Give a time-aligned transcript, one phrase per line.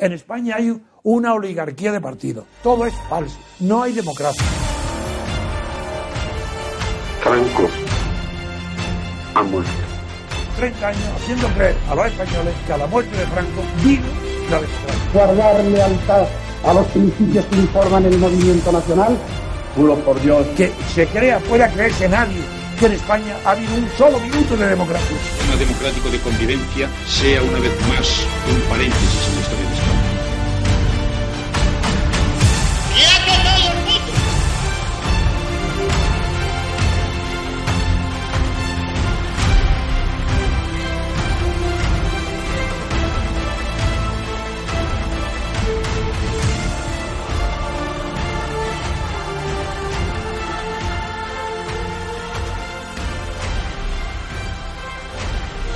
[0.00, 2.46] En España hay una oligarquía de partidos.
[2.62, 3.36] Todo es falso.
[3.60, 4.42] No hay democracia.
[7.22, 7.68] Franco
[9.34, 9.70] ha muerto.
[10.56, 14.06] 30 años haciendo creer a los españoles que a la muerte de Franco vino
[14.50, 15.10] la democracia.
[15.12, 16.26] Guardar lealtad
[16.64, 19.18] a los principios que informan el movimiento nacional.
[19.76, 22.40] Juro por Dios que se crea, pueda creerse nadie
[22.80, 25.16] que en España ha habido un solo minuto de democracia.
[25.18, 29.89] Sistema democrático de convivencia sea una vez más un paréntesis en la historia de España.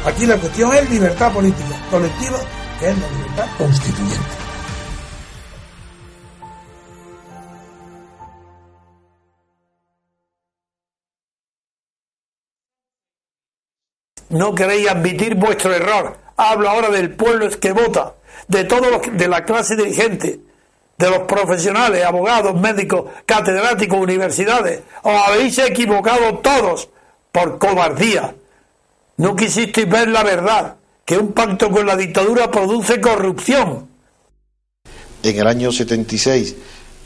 [0.05, 2.39] Aquí la cuestión es libertad política colectiva,
[2.79, 4.45] que es la libertad constituyente.
[14.29, 16.19] No queréis admitir vuestro error.
[16.37, 18.15] Hablo ahora del pueblo que vota,
[18.49, 20.41] de todos los, de la clase dirigente,
[20.99, 24.83] de los profesionales, abogados, médicos, catedráticos, universidades.
[25.03, 26.91] Os habéis equivocado todos
[27.33, 28.35] por cobardía.
[29.17, 33.89] No quisisteis ver la verdad, que un pacto con la dictadura produce corrupción.
[35.23, 36.57] En el año 76,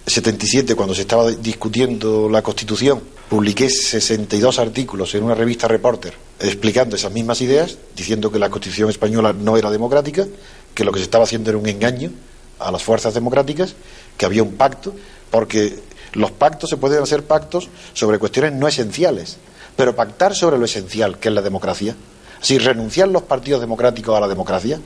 [0.06, 6.97] 77, cuando se estaba discutiendo la Constitución, publiqué 62 artículos en una revista Reporter explicando
[6.97, 10.27] esas mismas ideas, diciendo que la Constitución española no era democrática,
[10.74, 12.11] que lo que se estaba haciendo era un engaño
[12.58, 13.74] a las fuerzas democráticas,
[14.17, 14.95] que había un pacto,
[15.30, 15.79] porque
[16.14, 19.36] los pactos se pueden hacer pactos sobre cuestiones no esenciales,
[19.78, 21.94] pero pactar sobre lo esencial, que es la democracia,
[22.40, 24.80] si renunciar los partidos democráticos a la democracia,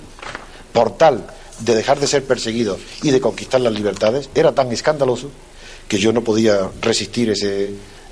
[0.70, 1.25] por tal
[1.60, 5.31] de dejar de ser perseguidos y de conquistar las libertades, era tan escandaloso
[5.88, 7.70] que yo no podía resistir ese,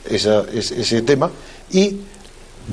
[0.09, 1.31] esa, ese, ese, tema
[1.71, 1.99] y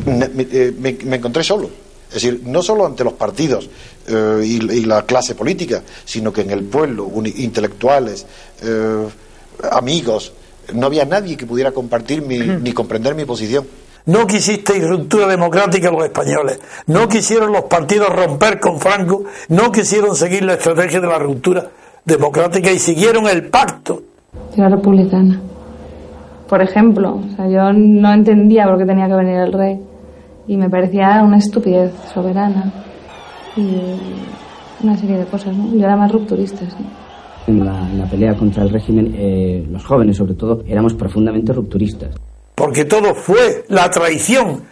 [0.05, 1.69] me, me, me, encontré solo.
[2.07, 3.69] Es decir, no solo ante los partidos
[4.07, 8.25] eh, y, y, la clase política, sino que en el pueblo, intelectuales,
[8.61, 9.05] eh,
[9.69, 10.31] amigos,
[10.73, 13.67] no había nadie que pudiera compartir mi, ni comprender mi posición.
[14.07, 16.61] No quisisteis ruptura democrática los españoles.
[16.87, 19.25] No quisieron los partidos romper con Franco.
[19.49, 21.67] No quisieron seguir la estrategia de la ruptura
[22.05, 24.01] democrática y siguieron el pacto.
[24.55, 25.41] Era republicana.
[26.47, 29.81] Por ejemplo, o sea, yo no entendía por qué tenía que venir el rey.
[30.47, 32.71] Y me parecía una estupidez soberana.
[33.57, 33.81] Y
[34.83, 35.73] una serie de cosas, ¿no?
[35.73, 36.85] Yo era más rupturista, sí.
[37.47, 41.51] En la, en la pelea contra el régimen, eh, los jóvenes sobre todo, éramos profundamente
[41.51, 42.11] rupturistas
[42.57, 44.63] porque todo fue la traición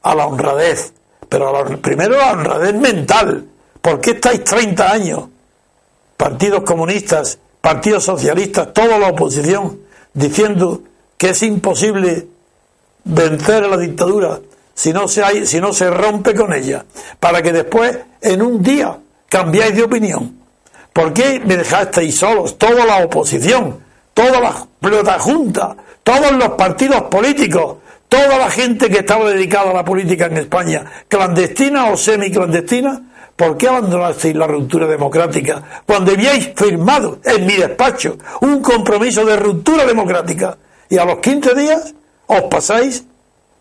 [0.00, 0.94] a la honradez,
[1.28, 3.44] pero a la, primero la honradez mental.
[3.82, 5.24] ¿Por qué estáis 30 años,
[6.16, 9.80] partidos comunistas, partidos socialistas, toda la oposición,
[10.14, 10.80] diciendo
[11.18, 12.26] que es imposible
[13.04, 14.40] vencer a la dictadura
[14.72, 16.86] si no se, si no se rompe con ella,
[17.20, 18.96] para que después, en un día,
[19.28, 20.40] cambiáis de opinión?
[20.90, 23.84] ¿Por qué me dejasteis solos, toda la oposición,
[24.16, 27.76] toda la pelota junta, todos los partidos políticos,
[28.08, 33.02] toda la gente que estaba dedicada a la política en España, clandestina o semiclandestina,
[33.36, 39.36] ¿por qué abandonasteis la ruptura democrática cuando habíais firmado en mi despacho un compromiso de
[39.36, 40.56] ruptura democrática
[40.88, 41.94] y a los 15 días
[42.26, 43.04] os pasáis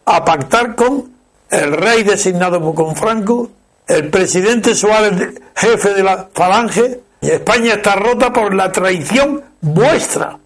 [0.06, 1.12] a pactar con
[1.50, 3.52] el rey designado con Franco,
[3.88, 10.40] el presidente Suárez, jefe de la Falange, España está rota por la traición vuestra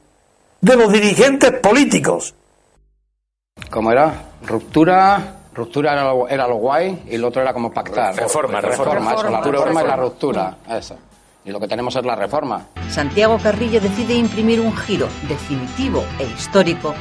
[0.61, 2.35] de los dirigentes políticos.
[3.69, 4.13] ¿Cómo era?
[4.45, 5.35] Ruptura.
[5.53, 8.15] Ruptura era lo, era lo guay y lo otro era como pactar.
[8.15, 8.93] Reforma, reforma.
[8.93, 10.03] reforma, eso, la Ruptura, reforma y la reforma.
[10.03, 10.57] ruptura.
[10.77, 10.95] Eso.
[11.45, 12.67] Y lo que tenemos es la reforma.
[12.89, 16.93] Santiago Carrillo decide imprimir un giro definitivo e histórico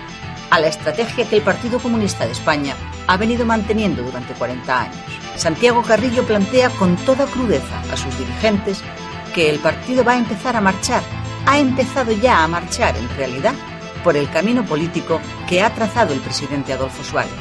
[0.50, 2.74] a la estrategia que el Partido Comunista de España
[3.06, 4.96] ha venido manteniendo durante 40 años.
[5.36, 8.82] Santiago Carrillo plantea con toda crudeza a sus dirigentes
[9.34, 11.02] que el partido va a empezar a marchar,
[11.50, 13.54] ha empezado ya a marchar en realidad
[14.04, 15.18] por el camino político
[15.48, 17.32] que ha trazado el presidente Adolfo Suárez.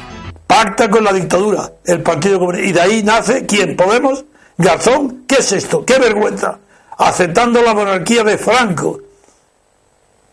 [0.48, 2.68] Pacta con la dictadura, el Partido Comunista.
[2.68, 3.76] Y de ahí nace, ¿quién?
[3.76, 4.24] ¿Podemos?
[4.58, 5.84] Garzón, ¿qué es esto?
[5.84, 6.60] ¡Qué vergüenza!
[6.98, 9.00] aceptando la monarquía de Franco,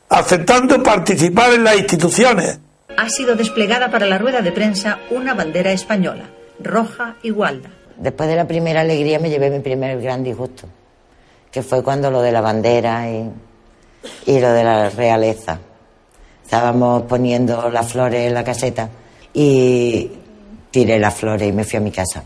[0.09, 2.59] aceptando participar en las instituciones.
[2.97, 6.31] Ha sido desplegada para la rueda de prensa una bandera española,
[6.61, 7.71] roja y gualda.
[7.99, 10.69] Después de la primera alegría me llevé mi primer gran disgusto,
[11.51, 13.29] que fue cuando lo de la bandera y,
[14.27, 15.59] y lo de la realeza.
[16.43, 18.89] Estábamos poniendo las flores en la caseta
[19.33, 20.11] y
[20.71, 22.23] tiré las flores y me fui a mi casa.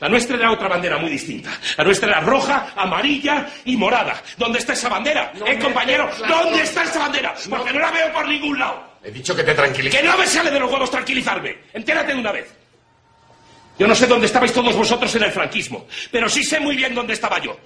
[0.00, 1.50] La nuestra era otra bandera muy distinta.
[1.76, 4.22] La nuestra era roja, amarilla y morada.
[4.38, 5.32] ¿Dónde está esa bandera?
[5.46, 6.08] ¿Eh, compañero?
[6.26, 7.34] ¿Dónde está esa bandera?
[7.50, 8.82] Porque no la veo por ningún lado.
[9.04, 10.00] He dicho que te tranquilices.
[10.00, 11.58] Que no me sale de los huevos tranquilizarme.
[11.74, 12.46] Entérate de una vez.
[13.78, 16.94] Yo no sé dónde estabais todos vosotros en el franquismo, pero sí sé muy bien
[16.94, 17.56] dónde estaba yo.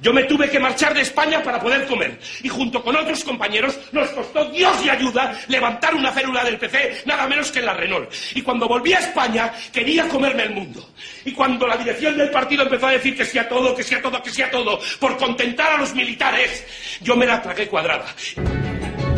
[0.00, 2.20] Yo me tuve que marchar de España para poder comer.
[2.42, 7.02] Y junto con otros compañeros nos costó Dios y ayuda levantar una célula del PC
[7.04, 8.12] nada menos que en la Renault.
[8.34, 10.88] Y cuando volví a España quería comerme el mundo.
[11.24, 13.94] Y cuando la dirección del partido empezó a decir que sí a todo, que sí
[13.94, 16.64] a todo, que sí a todo, por contentar a los militares,
[17.00, 18.06] yo me la tragué cuadrada.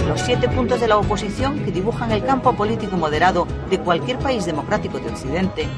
[0.09, 4.45] Los siete puntos de la oposición que dibujan el campo político moderado de cualquier país
[4.47, 5.69] democrático de Occidente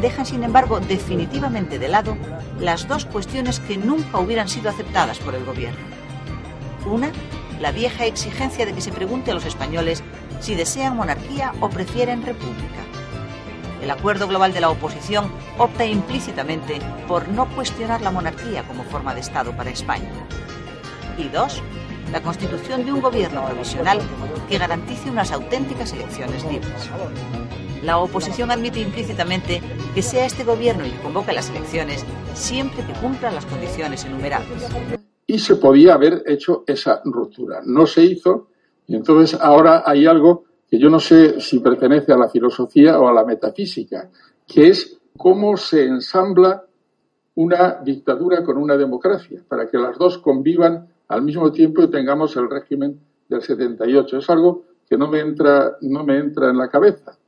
[0.00, 2.16] dejan, sin embargo, definitivamente de lado
[2.60, 5.78] las dos cuestiones que nunca hubieran sido aceptadas por el gobierno.
[6.86, 7.10] Una,
[7.60, 10.02] la vieja exigencia de que se pregunte a los españoles
[10.40, 12.82] si desean monarquía o prefieren república.
[13.82, 19.14] El acuerdo global de la oposición opta implícitamente por no cuestionar la monarquía como forma
[19.14, 20.10] de Estado para España.
[21.18, 21.62] Y dos,
[22.10, 24.00] la constitución de un gobierno provisional
[24.48, 26.90] que garantice unas auténticas elecciones libres.
[27.84, 29.60] La oposición admite implícitamente
[29.94, 32.02] que sea este gobierno el que convoque las elecciones
[32.32, 34.46] siempre que cumpla las condiciones enumeradas.
[35.26, 37.60] Y se podía haber hecho esa ruptura.
[37.66, 38.48] No se hizo
[38.86, 43.06] y entonces ahora hay algo que yo no sé si pertenece a la filosofía o
[43.06, 44.08] a la metafísica,
[44.46, 46.64] que es cómo se ensambla
[47.34, 52.34] una dictadura con una democracia, para que las dos convivan al mismo tiempo y tengamos
[52.36, 52.98] el régimen
[53.28, 54.18] del 78.
[54.18, 57.18] Es algo que no me entra, no me entra en la cabeza.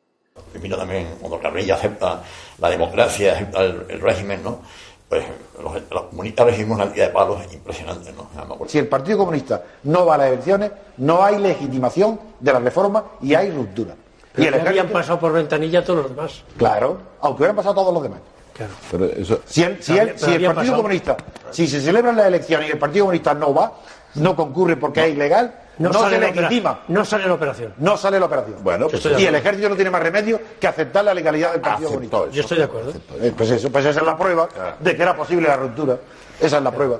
[0.52, 2.22] Primero también, cuando Carrilla acepta
[2.58, 4.60] la democracia, acepta el, régimen, ¿no?
[5.08, 5.24] Pues
[5.62, 8.26] los, los comunistas recibimos una cantidad de palos impresionante, ¿no?
[8.66, 13.04] Si el Partido Comunista no va a las elecciones, no hay legitimación de la reforma
[13.22, 13.94] y hay ruptura.
[14.36, 14.68] y el ejército...
[14.68, 16.42] habían pasado por ventanilla todos los demás.
[16.56, 18.20] Claro, aunque hubieran pasado todos los demás.
[18.54, 18.72] Claro.
[18.90, 19.40] Pero eso...
[19.46, 20.76] Si el, si el, si el Partido pasado.
[20.76, 21.16] Comunista,
[21.50, 23.72] si se celebran las elecciones y el Partido Comunista no va,
[24.14, 25.06] no concurre porque no.
[25.06, 26.80] es ilegal, no, no se legitima.
[26.88, 27.74] No sale la operación.
[27.78, 28.56] No sale la operación.
[28.62, 31.88] Bueno, pues, y el ejército no tiene más remedio que aceptar la legalidad del Partido
[31.88, 32.30] Comunista.
[32.30, 32.92] Yo estoy de acuerdo.
[33.20, 34.48] Eh, pues eso, pues esa es la prueba
[34.80, 35.98] de que era posible la ruptura.
[36.40, 36.98] Esa es la prueba.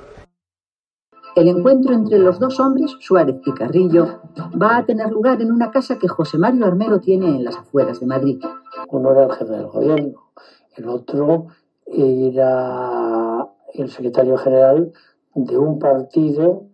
[1.35, 4.21] El encuentro entre los dos hombres, Suárez y Carrillo,
[4.59, 7.99] va a tener lugar en una casa que José Mario Armero tiene en las afueras
[7.99, 8.43] de Madrid.
[8.89, 10.31] Uno era el jefe del gobierno,
[10.75, 11.47] el otro
[11.85, 14.91] era el secretario general
[15.35, 16.69] de un partido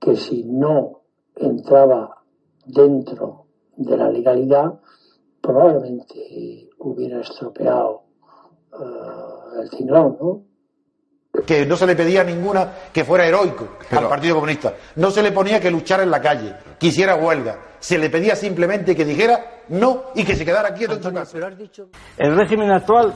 [0.00, 1.03] que si no
[1.36, 2.22] entraba
[2.64, 3.46] dentro
[3.76, 4.80] de la legalidad,
[5.40, 8.04] probablemente hubiera estropeado
[8.72, 10.42] uh, el cinglón, ¿no?
[11.46, 14.02] Que no se le pedía ninguna que fuera heroico Pero...
[14.02, 14.72] al Partido Comunista.
[14.96, 17.58] No se le ponía que luchara en la calle, que hiciera huelga.
[17.80, 21.38] Se le pedía simplemente que dijera no y que se quedara quieto en su casa.
[22.16, 23.14] El régimen actual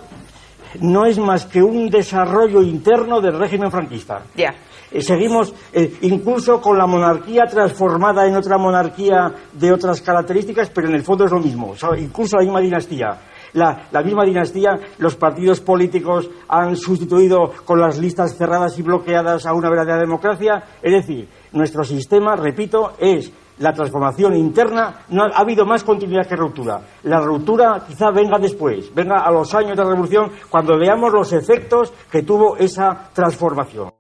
[0.81, 4.23] no es más que un desarrollo interno del régimen franquista.
[4.37, 4.53] Ya.
[4.91, 10.89] Eh, seguimos eh, incluso con la monarquía transformada en otra monarquía de otras características, pero
[10.89, 13.19] en el fondo es lo mismo, incluso la misma dinastía.
[13.55, 19.47] La, la, misma dinastía, los partidos políticos han sustituido con las listas cerradas y bloqueadas
[19.47, 20.63] a una verdadera democracia.
[20.83, 26.27] Es decir, nuestro sistema, repito, es la transformación interna, no ha, ha, habido más continuidad
[26.27, 26.81] que ruptura.
[27.05, 31.33] La ruptura quizá venga después, venga a los años de la revolución, cuando veamos los
[31.33, 33.98] efectos que tuvo esa transformación.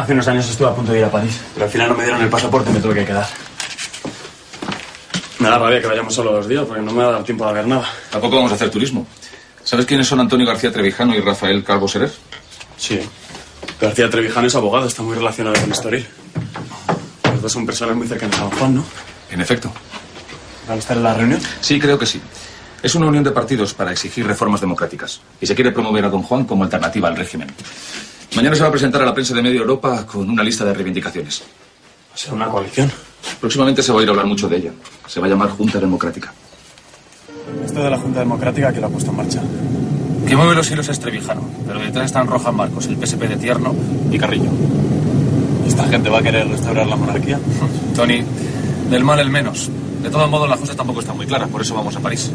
[0.00, 2.04] Hace unos años estuve a punto de ir a París, pero al final no me
[2.04, 3.26] dieron el pasaporte y me tuve que quedar.
[5.40, 7.46] Me da rabia que vayamos solo dos días porque no me va a dar tiempo
[7.46, 7.86] de ver nada.
[8.10, 9.06] Tampoco vamos a hacer turismo.
[9.62, 12.10] ¿Sabes quiénes son Antonio García Trevijano y Rafael Calvo Serer?
[12.78, 12.98] Sí.
[13.78, 16.06] García Trevijano es abogado, está muy relacionado con Estoril.
[17.24, 18.84] Los dos son personas muy cercanas a Don Juan, ¿no?
[19.30, 19.70] En efecto.
[20.66, 21.42] ¿Va a estar en la reunión?
[21.60, 22.22] Sí, creo que sí.
[22.82, 25.20] Es una unión de partidos para exigir reformas democráticas.
[25.42, 27.48] Y se quiere promover a Don Juan como alternativa al régimen.
[28.36, 30.72] Mañana se va a presentar a la prensa de media Europa con una lista de
[30.72, 31.42] reivindicaciones.
[32.10, 32.90] ¿Va a ser una coalición?
[33.40, 34.72] Próximamente se va a ir a hablar mucho de ella.
[35.06, 36.32] Se va a llamar Junta Democrática.
[37.64, 39.42] Esto de la Junta Democrática que lo ha puesto en marcha.
[40.28, 43.74] Que mueve los hilos es Trevijano, pero detrás están Rojas Marcos, el PSP de Tierno
[44.10, 44.50] y Carrillo.
[45.66, 47.38] ¿Esta gente va a querer restaurar la monarquía?
[47.96, 48.22] Tony,
[48.90, 49.70] del mal el menos.
[50.02, 52.32] De todos modos, las cosas tampoco están muy claras, por eso vamos a París.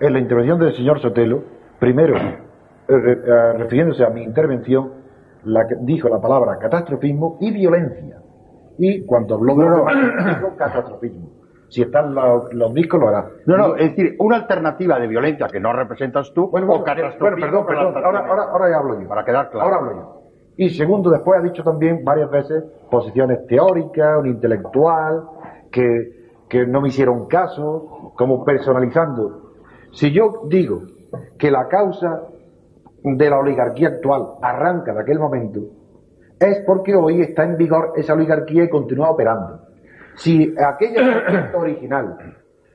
[0.00, 1.44] En la intervención del señor Sotelo,
[1.78, 2.14] primero,
[2.98, 4.92] refiriéndose a mi intervención,
[5.44, 8.18] la, dijo la palabra catastrofismo y violencia.
[8.78, 10.28] Y cuando habló de No, no.
[10.34, 11.30] dijo catastrofismo.
[11.68, 13.28] Si están los, los discos, lo hará.
[13.46, 17.20] No, no, es decir, una alternativa de violencia que no representas tú, Bueno, o catastrofismo
[17.20, 18.04] bueno, perdón, perdón.
[18.04, 19.08] Ahora, ahora, ahora ya hablo yo.
[19.08, 19.64] Para quedar claro.
[19.66, 20.22] Ahora hablo yo.
[20.58, 25.22] Y segundo, después ha dicho también varias veces posiciones teóricas, un intelectual,
[25.70, 29.54] que, que no me hicieron caso, como personalizando.
[29.92, 30.82] Si yo digo
[31.38, 32.22] que la causa
[33.02, 35.60] de la oligarquía actual arranca de aquel momento,
[36.38, 39.60] es porque hoy está en vigor esa oligarquía y continúa operando.
[40.14, 42.16] Si aquella original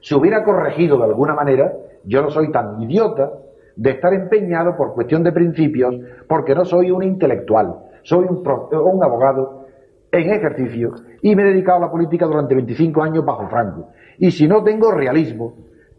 [0.01, 3.31] se hubiera corregido de alguna manera, yo no soy tan idiota
[3.75, 5.96] de estar empeñado por cuestión de principios,
[6.27, 9.65] porque no soy un intelectual, soy un, un abogado
[10.12, 13.89] en ejercicio y me he dedicado a la política durante 25 años bajo Franco.
[14.17, 15.53] Y si no tengo realismo,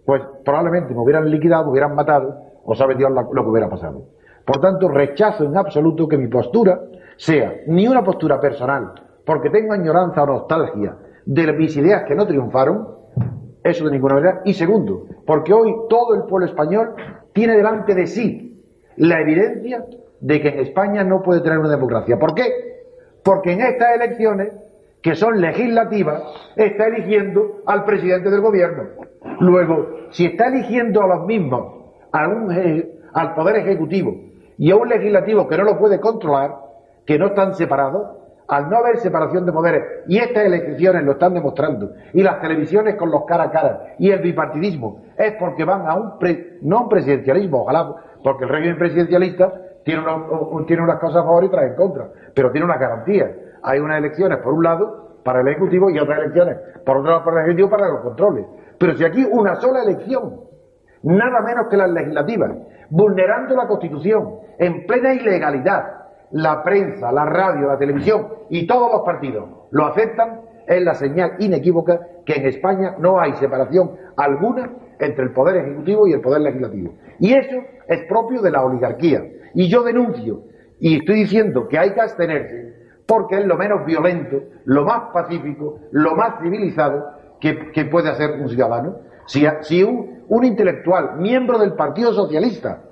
[0.05, 4.18] pues probablemente me hubieran liquidado, me hubieran matado, o sabe Dios lo que hubiera pasado.
[4.49, 6.81] Por tanto, rechazo en absoluto que mi postura
[7.19, 8.95] sea ni una postura personal,
[9.27, 12.89] porque tengo añoranza o nostalgia de mis ideas que no triunfaron,
[13.63, 14.41] eso de ninguna manera.
[14.47, 16.95] Y segundo, porque hoy todo el pueblo español
[17.35, 18.65] tiene delante de sí
[18.97, 19.85] la evidencia
[20.19, 22.19] de que en España no puede tener una democracia.
[22.19, 22.47] ¿Por qué?
[23.23, 24.55] Porque en estas elecciones,
[25.03, 26.23] que son legislativas,
[26.57, 28.85] está eligiendo al presidente del gobierno.
[29.41, 34.15] Luego, si está eligiendo a los mismos, a un eje- al poder ejecutivo
[34.59, 36.55] y a un legislativo que no lo puede controlar,
[37.07, 38.17] que no están separados,
[38.49, 42.97] al no haber separación de poderes, y estas elecciones lo están demostrando, y las televisiones
[42.97, 46.83] con los cara a cara, y el bipartidismo, es porque van a un, pre- no
[46.83, 49.53] un presidencialismo, ojalá, porque el régimen presidencialista
[49.85, 50.03] tiene,
[50.67, 53.31] tiene unas cosas a favor y otras en contra, pero tiene una garantía.
[53.63, 57.25] Hay unas elecciones por un lado para el Ejecutivo y otras elecciones por otro lado
[57.25, 58.47] para el Ejecutivo para los controles.
[58.79, 60.41] Pero si aquí una sola elección,
[61.03, 62.53] nada menos que las legislativas,
[62.91, 65.99] vulnerando la Constitución, en plena ilegalidad,
[66.31, 71.33] la prensa, la radio, la televisión y todos los partidos lo aceptan, es la señal
[71.39, 76.43] inequívoca que en España no hay separación alguna entre el poder ejecutivo y el poder
[76.43, 76.95] legislativo.
[77.19, 79.25] Y eso es propio de la oligarquía.
[79.55, 80.43] Y yo denuncio
[80.79, 82.75] y estoy diciendo que hay que abstenerse
[83.07, 87.07] porque es lo menos violento, lo más pacífico, lo más civilizado
[87.41, 88.99] que, puede hacer un ciudadano.
[89.27, 92.83] Si, si un, un intelectual, miembro del Partido Socialista,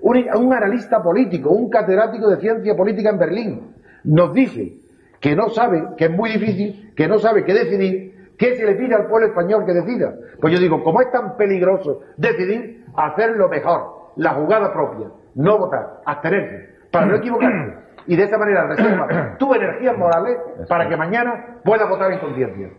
[0.00, 4.78] un, un analista político, un catedrático de ciencia política en Berlín, nos dice
[5.20, 8.74] que no sabe, que es muy difícil, que no sabe qué decidir, ¿qué se le
[8.74, 10.14] pide al pueblo español que decida?
[10.40, 16.00] Pues yo digo, como es tan peligroso decidir, hacerlo mejor, la jugada propia, no votar,
[16.04, 17.74] abstenerse, para no equivocarse.
[18.06, 20.36] Y de esa manera reserva tu energías morales
[20.68, 22.70] para que mañana puedas votar en conciencia.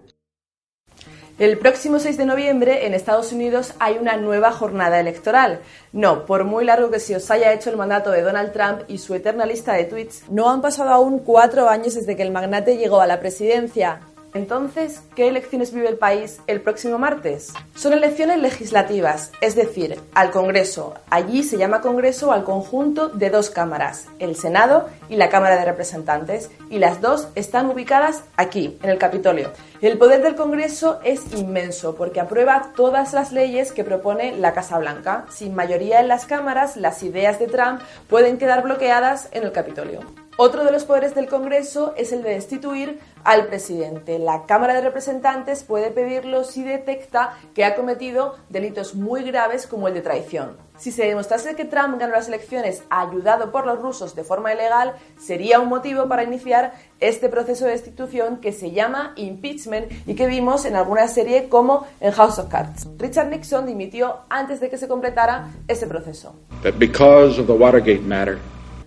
[1.38, 5.60] El próximo 6 de noviembre en Estados Unidos hay una nueva jornada electoral.
[5.92, 9.00] No, por muy largo que se os haya hecho el mandato de Donald Trump y
[9.00, 12.78] su eterna lista de tweets, no han pasado aún cuatro años desde que el magnate
[12.78, 14.00] llegó a la presidencia.
[14.36, 17.54] Entonces, ¿qué elecciones vive el país el próximo martes?
[17.74, 20.94] Son elecciones legislativas, es decir, al Congreso.
[21.10, 25.64] Allí se llama Congreso al conjunto de dos cámaras, el Senado y la Cámara de
[25.64, 29.52] Representantes, y las dos están ubicadas aquí, en el Capitolio.
[29.80, 34.78] El poder del Congreso es inmenso porque aprueba todas las leyes que propone la Casa
[34.80, 35.28] Blanca.
[35.30, 40.25] Sin mayoría en las cámaras, las ideas de Trump pueden quedar bloqueadas en el Capitolio.
[40.38, 44.20] Otro de los poderes del Congreso es el de destituir al presidente.
[44.20, 49.88] La Cámara de Representantes puede pedirlo si detecta que ha cometido delitos muy graves como
[49.88, 50.58] el de traición.
[50.78, 54.96] Si se demostrase que Trump ganó las elecciones ayudado por los rusos de forma ilegal,
[55.18, 60.28] sería un motivo para iniciar este proceso de destitución que se llama impeachment y que
[60.28, 62.90] vimos en alguna serie como en House of Cards.
[62.98, 66.36] Richard Nixon dimitió antes de que se completara ese proceso.
[66.62, 68.38] That because of the Watergate matter,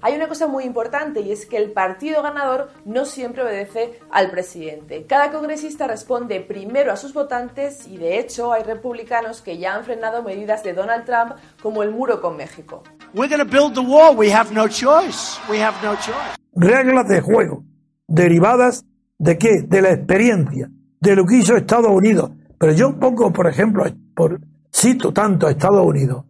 [0.00, 4.30] Hay una cosa muy importante y es que el partido ganador no siempre obedece al
[4.30, 5.04] presidente.
[5.06, 9.84] Cada congresista responde primero a sus votantes y de hecho hay republicanos que ya han
[9.84, 12.82] frenado medidas de Donald Trump como el muro con México.
[13.14, 14.16] We're going to build the wall.
[14.16, 15.38] We have no choice.
[15.48, 16.38] We have no choice.
[16.54, 17.64] reglas de juego
[18.06, 18.84] derivadas
[19.18, 19.62] de qué?
[19.62, 22.30] De la experiencia, de lo que hizo Estados Unidos.
[22.58, 24.40] Pero yo pongo, por ejemplo, por,
[24.74, 26.24] cito tanto a Estados Unidos,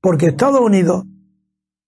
[0.00, 1.04] porque Estados Unidos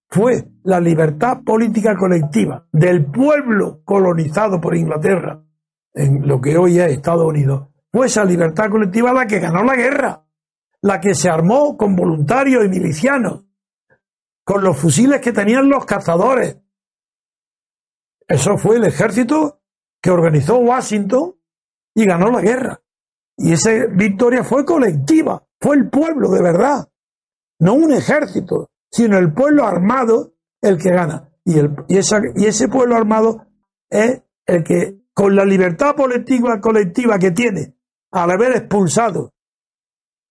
[0.08, 5.42] fue la libertad política colectiva del pueblo colonizado por Inglaterra,
[5.92, 9.76] en lo que hoy es Estados Unidos, fue esa libertad colectiva la que ganó la
[9.76, 10.24] guerra,
[10.82, 13.44] la que se armó con voluntarios y milicianos,
[14.44, 16.58] con los fusiles que tenían los cazadores,
[18.26, 19.60] eso fue el ejército
[20.02, 21.34] que organizó Washington
[21.94, 22.82] y ganó la guerra.
[23.36, 26.88] Y esa victoria fue colectiva, fue el pueblo de verdad,
[27.58, 31.28] no un ejército, sino el pueblo armado el que gana.
[31.44, 33.44] Y, el, y, esa, y ese pueblo armado
[33.90, 37.74] es el que, con la libertad colectiva, colectiva que tiene,
[38.12, 39.34] al haber expulsado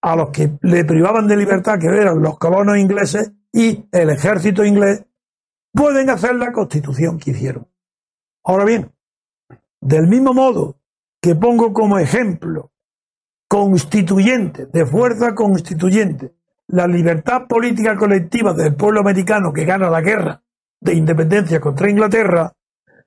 [0.02, 4.64] a los que le privaban de libertad, que eran los colonos ingleses y el ejército
[4.64, 5.04] inglés,
[5.74, 7.68] pueden hacer la constitución que hicieron.
[8.46, 8.94] Ahora bien,
[9.82, 10.78] del mismo modo
[11.22, 12.72] que pongo como ejemplo
[13.50, 16.34] constituyente, de fuerza constituyente,
[16.68, 20.42] la libertad política colectiva del pueblo americano que gana la guerra
[20.80, 22.54] de independencia contra Inglaterra,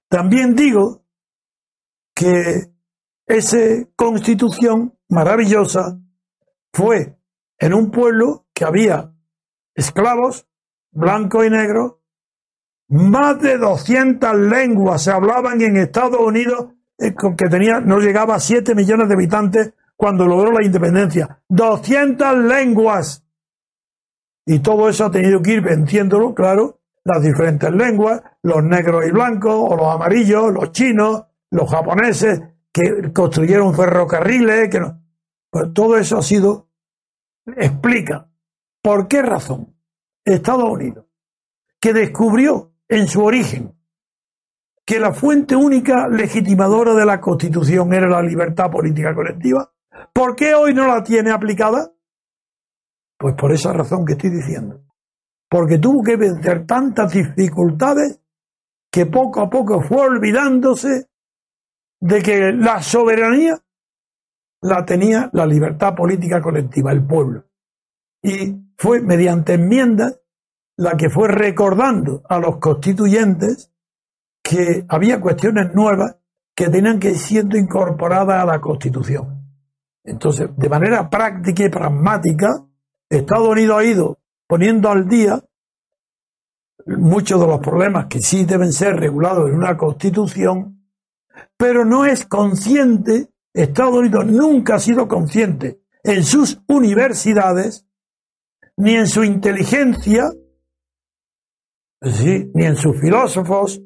[0.09, 1.05] también digo
[2.15, 2.73] que
[3.27, 3.59] esa
[3.97, 5.99] constitución maravillosa
[6.73, 7.19] fue
[7.59, 9.13] en un pueblo que había
[9.75, 10.47] esclavos,
[10.93, 11.97] blancos y negros,
[12.89, 18.41] más de 200 lenguas se hablaban en Estados Unidos, eh, que tenía, no llegaba a
[18.41, 21.43] 7 millones de habitantes cuando logró la independencia.
[21.49, 23.25] 200 lenguas.
[24.47, 29.11] Y todo eso ha tenido que ir venciéndolo, claro, las diferentes lenguas, los negros y
[29.11, 32.41] blancos, o los amarillos, los chinos, los japoneses,
[32.73, 35.03] que construyeron ferrocarriles, que no.
[35.51, 36.69] Pues todo eso ha sido,
[37.57, 38.29] explica
[38.83, 39.75] por qué razón
[40.25, 41.07] Estados Unidos,
[41.81, 43.77] que descubrió en su origen
[44.85, 49.73] que la fuente única legitimadora de la Constitución era la libertad política colectiva,
[50.13, 51.93] ¿por qué hoy no la tiene aplicada?
[53.19, 54.83] Pues por esa razón que estoy diciendo.
[55.49, 58.21] Porque tuvo que vencer tantas dificultades
[58.91, 61.09] que poco a poco fue olvidándose
[62.01, 63.59] de que la soberanía
[64.63, 67.45] la tenía la libertad política colectiva, el pueblo.
[68.23, 70.21] Y fue mediante enmiendas
[70.77, 73.73] la que fue recordando a los constituyentes
[74.43, 76.17] que había cuestiones nuevas
[76.55, 79.43] que tenían que ir siendo incorporadas a la Constitución.
[80.05, 82.65] Entonces, de manera práctica y pragmática,
[83.09, 85.43] Estados Unidos ha ido poniendo al día
[86.87, 90.77] muchos de los problemas que sí deben ser regulados en una Constitución
[91.57, 97.87] pero no es consciente, Estados Unidos nunca ha sido consciente en sus universidades,
[98.77, 100.31] ni en su inteligencia,
[102.03, 103.81] ni en sus filósofos,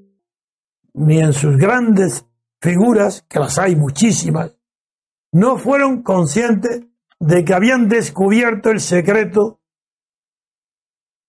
[0.95, 2.27] ni en sus grandes
[2.61, 4.57] figuras, que las hay muchísimas,
[5.33, 6.83] no fueron conscientes
[7.21, 9.61] de que habían descubierto el secreto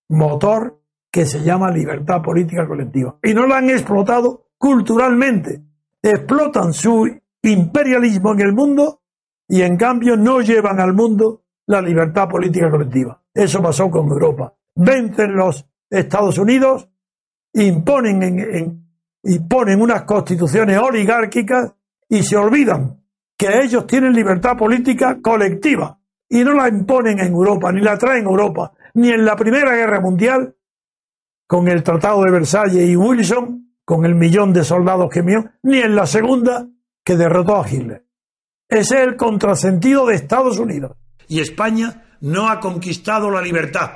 [0.08, 3.18] motor que se llama libertad política colectiva.
[3.22, 5.62] Y no lo han explotado culturalmente,
[6.02, 7.08] explotan su
[7.42, 9.02] imperialismo en el mundo
[9.46, 13.22] y en cambio no llevan al mundo la libertad política colectiva.
[13.34, 14.54] Eso pasó con Europa.
[14.74, 16.88] Vencen los Estados Unidos,
[17.52, 18.88] imponen en,
[19.22, 21.74] y ponen unas constituciones oligárquicas
[22.08, 23.01] y se olvidan
[23.42, 28.24] que ellos tienen libertad política colectiva y no la imponen en Europa, ni la traen
[28.24, 30.54] Europa, ni en la Primera Guerra Mundial,
[31.48, 35.80] con el Tratado de Versalles y Wilson, con el millón de soldados que envió, ni
[35.80, 36.68] en la segunda
[37.02, 38.06] que derrotó a Hitler.
[38.68, 40.96] Ese es el contrasentido de Estados Unidos.
[41.26, 43.90] Y España no ha conquistado la libertad.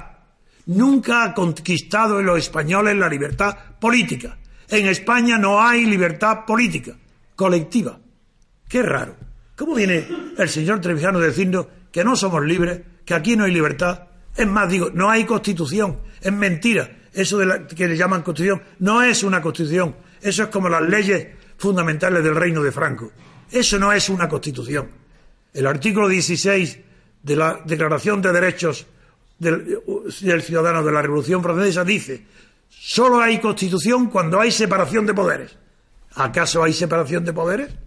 [0.66, 4.38] Nunca ha conquistado en los españoles la libertad política.
[4.68, 6.94] En España no hay libertad política,
[7.36, 7.96] colectiva.
[8.68, 9.25] Qué raro.
[9.56, 14.02] ¿Cómo viene el señor Trevijano diciendo que no somos libres, que aquí no hay libertad?
[14.36, 15.98] Es más, digo, no hay constitución.
[16.20, 19.96] Es mentira eso de la, que le llaman constitución, no es una constitución.
[20.20, 23.10] Eso es como las leyes fundamentales del reino de Franco.
[23.50, 24.90] Eso no es una constitución.
[25.54, 26.78] El artículo 16
[27.22, 28.86] de la Declaración de Derechos
[29.38, 32.26] del Ciudadano de la Revolución Francesa dice,
[32.68, 35.56] solo hay constitución cuando hay separación de poderes.
[36.14, 37.85] ¿Acaso hay separación de poderes?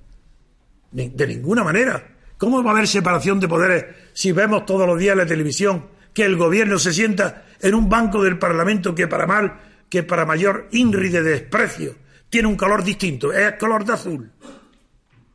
[0.92, 2.16] De ninguna manera.
[2.38, 5.88] ¿Cómo va a haber separación de poderes si vemos todos los días en la televisión
[6.14, 10.26] que el gobierno se sienta en un banco del Parlamento que para mal, que para
[10.26, 11.96] mayor INRI de desprecio,
[12.30, 14.32] tiene un color distinto, es color de azul.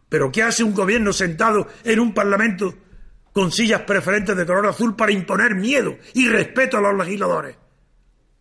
[0.09, 2.75] Pero ¿qué hace un gobierno sentado en un Parlamento
[3.33, 7.57] con sillas preferentes de color azul para imponer miedo y respeto a los legisladores?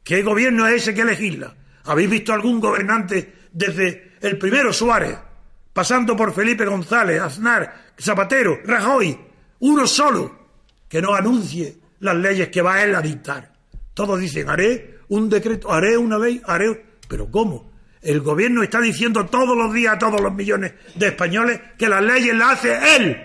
[0.04, 1.56] ¿Qué gobierno es ese que legisla?
[1.86, 5.18] ¿Habéis visto algún gobernante desde el primero Suárez,
[5.74, 9.18] pasando por Felipe González, Aznar, Zapatero, Rajoy,
[9.60, 10.32] uno solo,
[10.88, 13.52] que no anuncie las leyes que va él a dictar?
[13.94, 16.86] Todos dicen, haré un decreto, haré una ley, haré...
[17.08, 17.72] Pero ¿cómo?
[18.02, 22.04] El gobierno está diciendo todos los días a todos los millones de españoles que las
[22.04, 23.18] leyes las hace él.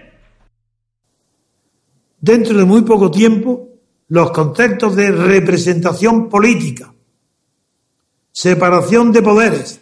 [2.20, 3.68] Dentro de muy poco tiempo,
[4.08, 6.92] los conceptos de representación política,
[8.32, 9.80] separación de poderes,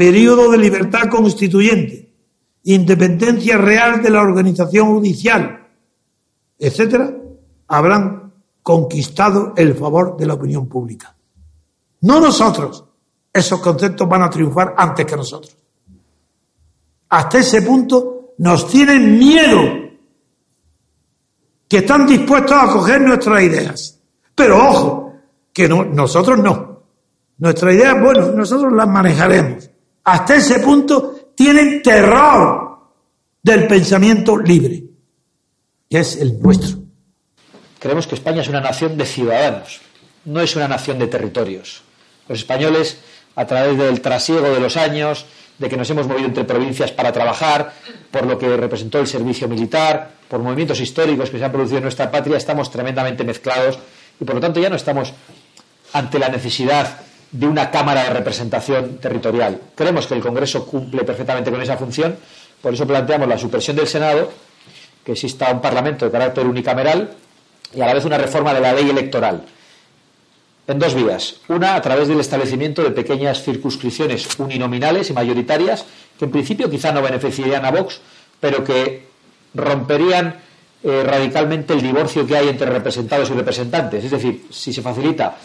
[0.00, 2.10] periodo de libertad constituyente,
[2.62, 5.68] independencia real de la organización judicial,
[6.58, 7.14] etcétera,
[7.68, 8.32] habrán
[8.62, 11.14] conquistado el favor de la opinión pública.
[12.00, 12.82] No nosotros,
[13.30, 15.54] esos conceptos van a triunfar antes que nosotros.
[17.10, 19.60] Hasta ese punto nos tienen miedo,
[21.68, 24.00] que están dispuestos a coger nuestras ideas.
[24.34, 25.12] Pero ojo,
[25.52, 26.84] que no, nosotros no.
[27.36, 29.69] Nuestras ideas, bueno, nosotros las manejaremos.
[30.04, 32.78] Hasta ese punto tienen terror
[33.42, 34.82] del pensamiento libre,
[35.88, 36.78] que es el nuestro.
[37.78, 39.80] Creemos que España es una nación de ciudadanos,
[40.24, 41.82] no es una nación de territorios.
[42.28, 42.98] Los españoles,
[43.36, 45.26] a través del trasiego de los años,
[45.58, 47.72] de que nos hemos movido entre provincias para trabajar,
[48.10, 51.84] por lo que representó el servicio militar, por movimientos históricos que se han producido en
[51.84, 53.78] nuestra patria, estamos tremendamente mezclados
[54.18, 55.12] y por lo tanto ya no estamos
[55.92, 57.00] ante la necesidad
[57.32, 59.60] de una Cámara de representación territorial.
[59.74, 62.16] Creemos que el Congreso cumple perfectamente con esa función,
[62.60, 64.30] por eso planteamos la supresión del Senado,
[65.04, 67.10] que exista un Parlamento de carácter unicameral
[67.74, 69.44] y a la vez una reforma de la ley electoral.
[70.66, 71.36] En dos vías.
[71.48, 75.84] Una, a través del establecimiento de pequeñas circunscripciones uninominales y mayoritarias,
[76.18, 78.00] que en principio quizá no beneficiarían a Vox,
[78.38, 79.08] pero que
[79.54, 80.36] romperían
[80.82, 84.04] eh, radicalmente el divorcio que hay entre representados y representantes.
[84.04, 85.36] Es decir, si se facilita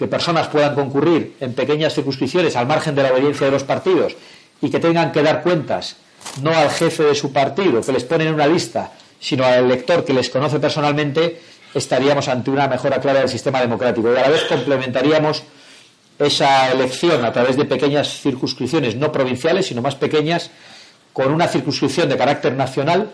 [0.00, 4.16] que personas puedan concurrir en pequeñas circunscripciones al margen de la obediencia de los partidos
[4.62, 5.96] y que tengan que dar cuentas
[6.40, 10.02] no al jefe de su partido que les pone en una lista, sino al elector
[10.02, 11.42] que les conoce personalmente,
[11.74, 14.10] estaríamos ante una mejora clara del sistema democrático.
[14.10, 15.42] Y a la vez complementaríamos
[16.18, 20.50] esa elección a través de pequeñas circunscripciones no provinciales, sino más pequeñas,
[21.12, 23.10] con una circunscripción de carácter nacional,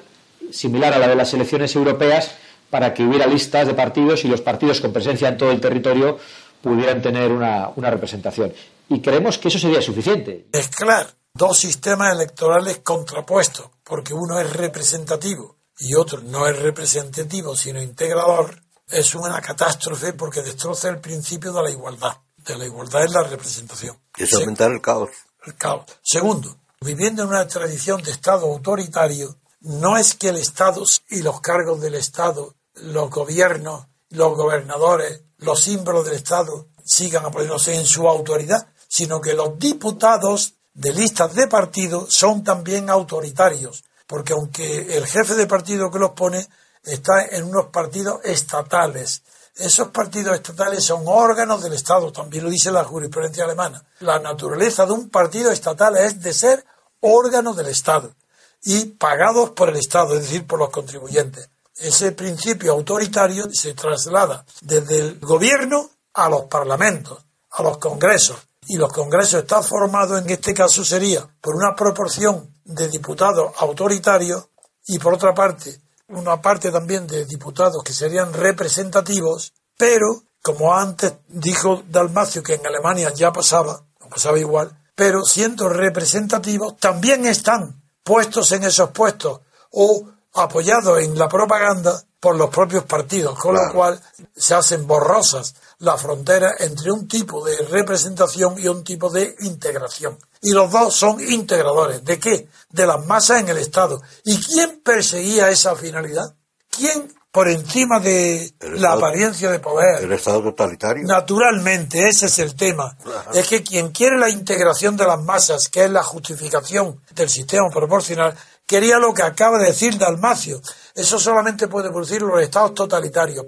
[0.53, 2.37] similar a la de las elecciones europeas,
[2.71, 6.19] para que hubiera listas de partidos y los partidos con presencia en todo el territorio
[6.67, 8.53] pudieran tener una, una representación.
[8.89, 10.49] Y creemos que eso sería suficiente.
[10.53, 17.81] Mezclar dos sistemas electorales contrapuestos, porque uno es representativo y otro no es representativo, sino
[17.81, 22.17] integrador, es una catástrofe porque destroza el principio de la igualdad.
[22.37, 23.97] De la igualdad es la representación.
[24.17, 25.11] Y es aumentar el caos.
[25.45, 25.85] El caos.
[26.03, 31.41] Segundo, viviendo en una tradición de Estado autoritario, no es que el Estado y los
[31.41, 38.09] cargos del Estado, los gobiernos, los gobernadores, los símbolos del Estado sigan apoyándose en su
[38.09, 45.07] autoridad, sino que los diputados de listas de partido son también autoritarios porque aunque el
[45.07, 46.47] jefe de partido que los pone
[46.85, 49.23] está en unos partidos estatales,
[49.57, 53.85] esos partidos estatales son órganos del Estado, también lo dice la jurisprudencia alemana.
[54.01, 56.65] La naturaleza de un partido estatal es de ser
[57.01, 58.15] órganos del Estado
[58.63, 61.49] y pagados por el Estado, es decir, por los contribuyentes.
[61.79, 68.37] Ese principio autoritario se traslada desde el gobierno a los parlamentos, a los congresos.
[68.69, 74.49] Y los congresos están formados, en este caso sería, por una proporción de diputados autoritarios
[74.87, 81.15] y por otra parte una parte también de diputados que serían representativos, pero como antes
[81.29, 87.83] dijo Dalmacio que en Alemania ya pasaba, no pasaba igual, pero siendo representativos también están
[88.05, 89.41] puestos en esos puestos
[89.73, 90.09] o
[90.39, 94.01] apoyados en la propaganda por los propios partidos, con lo cual
[94.35, 100.19] se hacen borrosas la frontera entre un tipo de representación y un tipo de integración.
[100.43, 102.05] Y los dos son integradores.
[102.05, 102.49] ¿De qué?
[102.71, 104.01] De las masas en el Estado.
[104.25, 106.35] ¿Y quién perseguía esa finalidad?
[106.71, 110.03] ¿Quién por encima de la apariencia de poder?
[110.03, 111.05] El Estado totalitario.
[111.07, 112.97] Naturalmente, ese es el tema.
[113.35, 117.69] Es que quien quiere la integración de las masas, que es la justificación del sistema
[117.69, 118.35] proporcional,
[118.67, 120.61] quería lo que acaba de decir Dalmacio.
[120.95, 123.47] Eso solamente puede producir los estados totalitarios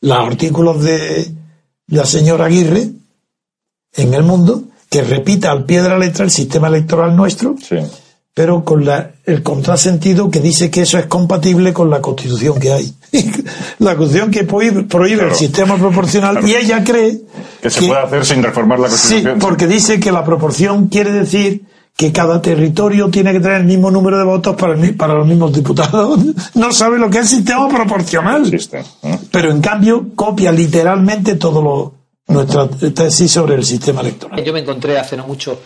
[0.00, 1.32] los artículos de
[1.88, 2.88] la señora Aguirre
[3.94, 7.56] en el mundo, que repita al pie de la letra el sistema electoral nuestro,
[8.34, 12.72] pero con la, el contrasentido que dice que eso es compatible con la constitución que
[12.72, 12.94] hay.
[13.78, 17.20] la constitución que prohíbe, el sistema proporcional y ella cree
[17.62, 19.34] que se puede hacer sin reformar la constitución.
[19.34, 21.64] Sí, porque dice que la proporción quiere decir
[21.96, 25.52] que cada territorio tiene que tener el mismo número de votos para, para los mismos
[25.52, 26.20] diputados.
[26.54, 28.50] No sabe lo que es el sistema proporcional.
[29.30, 31.94] Pero en cambio copia literalmente todo lo,
[32.28, 34.42] nuestra tesis sobre el sistema electoral.
[34.44, 35.58] Yo me encontré hace no mucho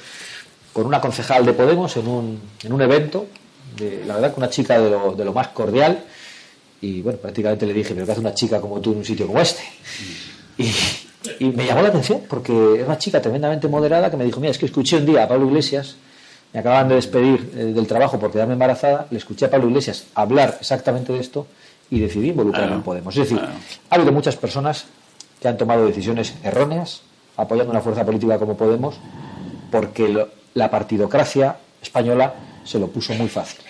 [0.72, 3.26] con una concejal de Podemos en un, en un evento,
[3.76, 6.04] de, la verdad que una chica de lo, de lo más cordial,
[6.80, 9.26] y bueno, prácticamente le dije, pero ¿qué hace una chica como tú en un sitio
[9.26, 9.62] como este?
[10.58, 10.70] Y,
[11.40, 14.52] y me llamó la atención porque es una chica tremendamente moderada que me dijo, mira,
[14.52, 15.96] es que escuché un día a Pablo Iglesias
[16.52, 20.06] me acaban de despedir eh, del trabajo por quedarme embarazada, le escuché a Pablo Iglesias
[20.14, 21.46] hablar exactamente de esto
[21.90, 23.16] y decidí involucrarme en Podemos.
[23.16, 24.86] Es decir, ha habido muchas personas
[25.40, 27.02] que han tomado decisiones erróneas
[27.36, 28.96] apoyando una fuerza política como Podemos
[29.70, 32.34] porque la partidocracia española
[32.64, 33.60] se lo puso muy fácil.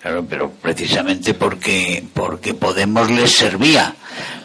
[0.00, 3.94] Claro, pero precisamente porque porque Podemos les servía,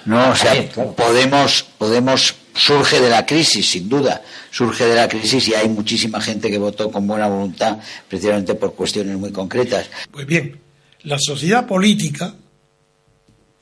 [0.06, 0.54] no, o sea,
[0.96, 6.20] Podemos Podemos surge de la crisis, sin duda, surge de la crisis y hay muchísima
[6.20, 7.78] gente que votó con buena voluntad
[8.10, 9.90] precisamente por cuestiones muy concretas.
[10.12, 10.60] Pues bien,
[11.04, 12.34] la sociedad política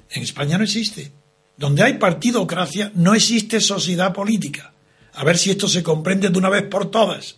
[0.09, 1.11] en España no existe.
[1.57, 4.73] Donde hay partidocracia no existe sociedad política.
[5.13, 7.37] A ver si esto se comprende de una vez por todas.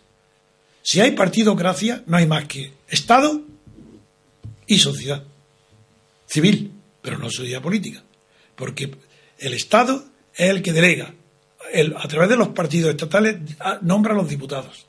[0.81, 3.41] Si hay partidocracia, no hay más que Estado
[4.65, 5.23] y sociedad
[6.27, 8.03] civil, pero no sociedad política.
[8.55, 8.95] Porque
[9.39, 11.13] el Estado es el que delega.
[11.95, 13.38] A través de los partidos estatales
[13.82, 14.88] nombra a los diputados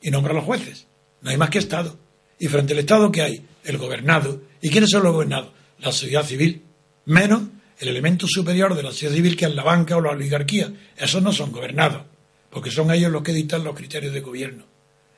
[0.00, 0.86] y nombra a los jueces.
[1.22, 1.98] No hay más que Estado.
[2.38, 3.46] Y frente al Estado, ¿qué hay?
[3.64, 4.42] El gobernado.
[4.60, 5.50] ¿Y quiénes son los gobernados?
[5.78, 6.62] La sociedad civil.
[7.06, 7.42] Menos
[7.78, 10.72] el elemento superior de la sociedad civil, que es la banca o la oligarquía.
[10.96, 12.02] Esos no son gobernados,
[12.50, 14.64] porque son ellos los que dictan los criterios de gobierno.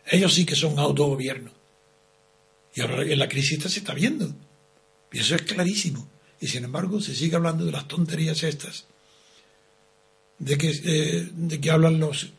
[0.07, 1.51] Ellos sí que son autogobierno.
[2.75, 4.35] Y ahora en la crisis se está viendo.
[5.13, 6.09] Y eso es clarísimo.
[6.41, 8.87] Y sin embargo se sigue hablando de las tonterías estas,
[10.39, 12.33] de que, eh, de que hablan los,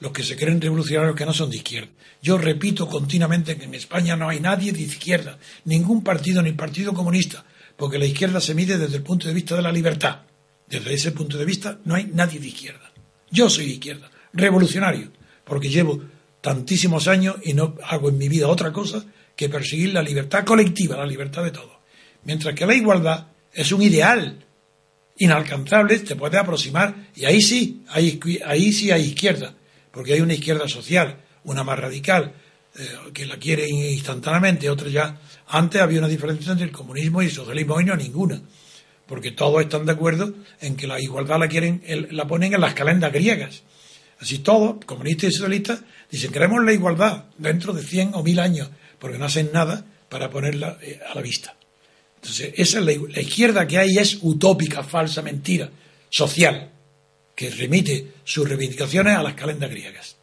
[0.00, 1.90] los, que se creen revolucionarios que no son de izquierda.
[2.22, 6.92] Yo repito continuamente que en España no hay nadie de izquierda, ningún partido ni partido
[6.92, 7.44] comunista,
[7.76, 10.20] porque la izquierda se mide desde el punto de vista de la libertad.
[10.68, 12.92] Desde ese punto de vista no hay nadie de izquierda.
[13.30, 15.10] Yo soy de izquierda, revolucionario,
[15.44, 16.02] porque llevo
[16.40, 19.04] tantísimos años y no hago en mi vida otra cosa
[19.36, 21.78] que perseguir la libertad colectiva, la libertad de todos.
[22.24, 24.44] Mientras que la igualdad es un ideal
[25.20, 29.54] inalcanzable, te puede aproximar, y ahí sí, hay, ahí sí hay izquierda,
[29.92, 32.32] porque hay una izquierda social, una más radical,
[32.78, 35.20] eh, que la quiere instantáneamente, otra ya.
[35.48, 38.40] Antes había una diferencia entre el comunismo y el socialismo, y no ninguna,
[39.06, 42.74] porque todos están de acuerdo en que la igualdad la quieren, la ponen en las
[42.74, 43.62] calendas griegas.
[44.20, 48.70] Así todos, comunistas y socialistas, dicen queremos la igualdad dentro de 100 o 1000 años,
[48.98, 51.56] porque no hacen nada para ponerla eh, a la vista.
[52.22, 55.70] Entonces, esa es la, izquierda que hay es utópica, falsa, mentira,
[56.10, 56.70] social,
[57.34, 60.16] que remite sus reivindicaciones a las calendas griegas.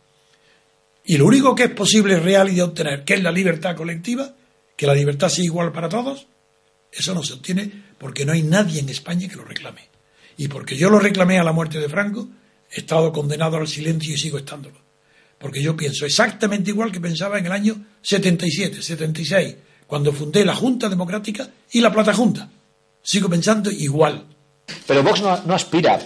[1.06, 4.36] Y lo único que es posible, real y de obtener, que es la libertad colectiva,
[4.76, 6.28] que la libertad sea igual para todos,
[6.92, 9.90] eso no se obtiene porque no hay nadie en España que lo reclame.
[10.38, 12.30] Y porque yo lo reclamé a la muerte de Franco,
[12.72, 14.80] he estado condenado al silencio y sigo estándolo.
[15.40, 19.56] Porque yo pienso exactamente igual que pensaba en el año 77, 76,
[19.88, 22.50] cuando fundé la Junta Democrática y la Plata Junta.
[23.02, 24.26] Sigo pensando igual.
[24.86, 25.98] Pero Vox no, aspira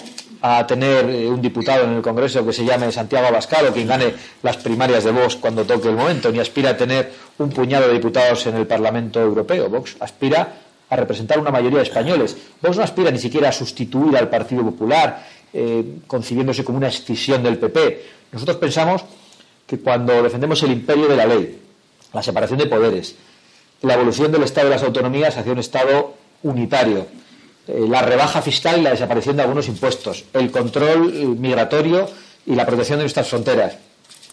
[0.41, 3.87] a tener eh, un diputado en el Congreso que se llame Santiago Abascal o quien
[3.87, 4.13] gane
[4.43, 7.93] las primarias de Vox cuando toque el momento, ni aspira a tener un puñado de
[7.93, 9.69] diputados en el Parlamento Europeo.
[9.69, 12.37] Vox aspira a representar una mayoría de españoles.
[12.61, 17.41] Vox no aspira ni siquiera a sustituir al Partido Popular, eh, concibiéndose como una escisión
[17.41, 18.05] del PP.
[18.31, 19.03] Nosotros pensamos
[19.65, 21.61] que cuando defendemos el imperio de la ley,
[22.13, 23.15] la separación de poderes,
[23.81, 26.13] la evolución del Estado de las autonomías hacia un Estado
[26.43, 27.07] unitario,
[27.67, 32.07] eh, la rebaja fiscal y la desaparición de algunos impuestos, el control migratorio
[32.45, 33.77] y la protección de nuestras fronteras.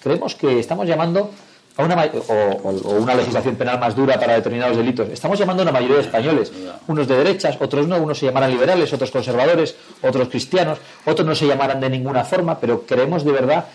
[0.02, 1.30] Creemos que estamos llamando
[1.76, 5.08] a una o, una legislación penal más dura para determinados delitos.
[5.10, 6.52] Estamos llamando a una mayoría de españoles,
[6.88, 11.34] unos de derechas, otros no, unos se llamarán liberales, otros conservadores, otros cristianos, otros no
[11.36, 13.66] se llamarán de ninguna forma, pero creemos de verdad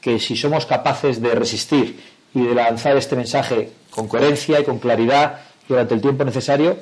[0.00, 2.00] que si somos capaces de resistir
[2.34, 6.78] y de lanzar este mensaje con coherencia y con claridad durante el tiempo necesario,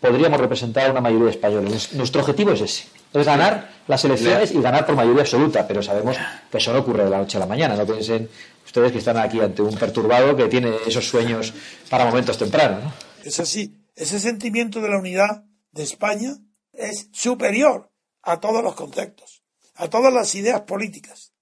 [0.00, 1.92] podríamos representar a una mayoría de españoles.
[1.94, 6.16] Nuestro objetivo es ese, es ganar las elecciones y ganar por mayoría absoluta, pero sabemos
[6.50, 7.76] que eso no ocurre de la noche a la mañana.
[7.76, 8.28] No piensen
[8.64, 11.52] ustedes que están aquí ante un perturbado que tiene esos sueños
[11.88, 12.92] para momentos tempranos.
[13.24, 13.80] Es así.
[13.96, 16.36] Ese sentimiento de la unidad de España
[16.72, 17.90] es superior
[18.22, 19.42] a todos los conceptos,
[19.74, 21.32] a todas las ideas políticas.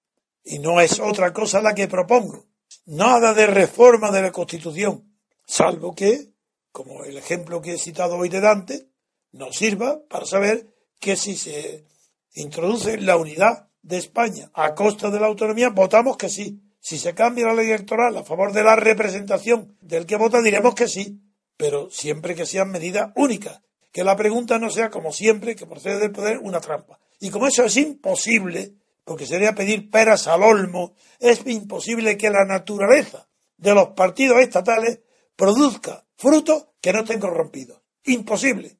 [0.44, 2.51] Y no es otra cosa la que propongo
[2.87, 5.16] nada de reforma de la Constitución,
[5.47, 6.33] salvo que,
[6.71, 8.88] como el ejemplo que he citado hoy de Dante,
[9.33, 10.66] nos sirva para saber
[11.01, 11.85] que si se
[12.35, 16.61] introduce la unidad de España a costa de la autonomía, votamos que sí.
[16.81, 20.75] Si se cambia la ley electoral a favor de la representación del que vota, diremos
[20.75, 21.21] que sí,
[21.57, 23.61] pero siempre que sean medidas únicas.
[23.92, 26.99] Que la pregunta no sea, como siempre, que procede del poder, una trampa.
[27.21, 32.44] Y como eso es imposible, porque sería pedir peras al olmo, es imposible que la
[32.44, 35.00] naturaleza de los partidos estatales
[35.36, 37.80] produzca frutos que no estén corrompidos.
[38.04, 38.78] Imposible.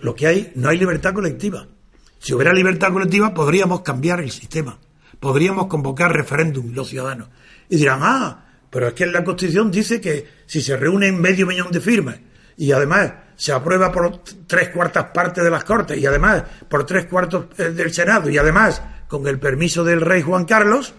[0.00, 1.68] Lo que hay, no hay libertad colectiva.
[2.18, 4.78] Si hubiera libertad colectiva, podríamos cambiar el sistema.
[5.18, 7.28] Podríamos convocar referéndum los ciudadanos.
[7.68, 11.72] Y dirán, ah, pero es que la Constitución dice que si se reúnen medio millón
[11.72, 12.18] de firmas
[12.56, 17.06] y además se aprueba por tres cuartas partes de las Cortes y además por tres
[17.06, 20.92] cuartos eh, del Senado y además con el permiso del rey Juan Carlos,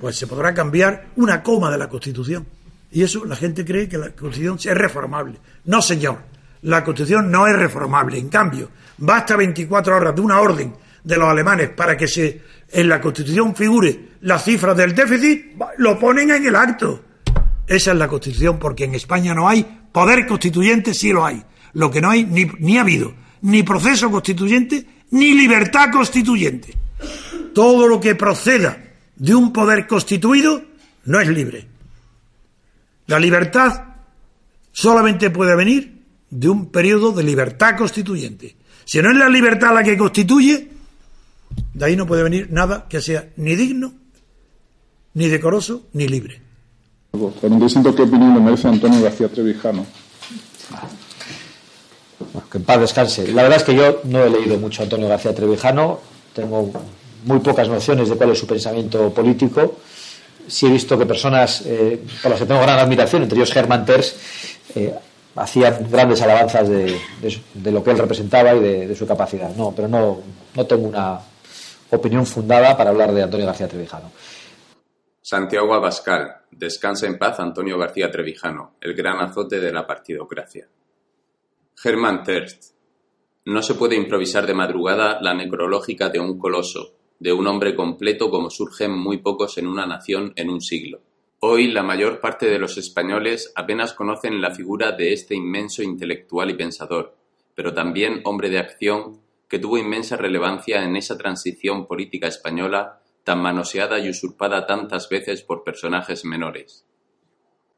[0.00, 2.46] pues se podrá cambiar una coma de la Constitución.
[2.90, 5.38] Y eso la gente cree que la Constitución es reformable.
[5.66, 6.20] No, señor,
[6.62, 8.16] la Constitución no es reformable.
[8.16, 10.72] En cambio, basta 24 horas de una orden
[11.04, 15.98] de los alemanes para que se en la Constitución figure las cifras del déficit, lo
[15.98, 17.04] ponen en el acto.
[17.66, 21.42] Esa es la Constitución, porque en España no hay poder constituyente, sí lo hay.
[21.74, 26.74] Lo que no hay, ni, ha habido, ni proceso constituyente, ni libertad constituyente.
[27.54, 28.82] Todo lo que proceda
[29.16, 30.62] de un poder constituido
[31.04, 31.66] no es libre.
[33.06, 33.84] La libertad
[34.72, 36.00] solamente puede venir
[36.30, 38.56] de un periodo de libertad constituyente.
[38.84, 40.70] Si no es la libertad la que constituye,
[41.74, 43.92] de ahí no puede venir nada que sea ni digno,
[45.14, 46.49] ni decoroso, ni libre.
[47.12, 49.84] También distinto qué opinión le merece Antonio García Trevijano.
[52.50, 53.28] Que en paz descanse.
[53.32, 55.98] La verdad es que yo no he leído mucho a Antonio García Trevijano,
[56.34, 56.70] tengo
[57.24, 59.76] muy pocas nociones de cuál es su pensamiento político.
[60.46, 63.84] Sí he visto que personas eh, por las que tengo gran admiración, entre ellos Germán
[63.84, 64.14] Terz,
[64.74, 64.94] eh,
[65.36, 66.96] hacían grandes alabanzas de,
[67.64, 69.54] lo que él representaba y de, su capacidad.
[69.56, 70.18] No, pero no,
[70.54, 71.20] no tengo una
[71.90, 74.10] opinión fundada para hablar de Antonio García Trevijano.
[75.32, 80.68] Santiago Abascal, descansa en paz Antonio García Trevijano, el gran azote de la partidocracia.
[81.76, 82.74] Germán Terst,
[83.44, 88.28] no se puede improvisar de madrugada la necrológica de un coloso, de un hombre completo
[88.28, 91.00] como surgen muy pocos en una nación en un siglo.
[91.38, 96.50] Hoy la mayor parte de los españoles apenas conocen la figura de este inmenso intelectual
[96.50, 97.14] y pensador,
[97.54, 103.42] pero también hombre de acción que tuvo inmensa relevancia en esa transición política española tan
[103.42, 106.84] manoseada y usurpada tantas veces por personajes menores.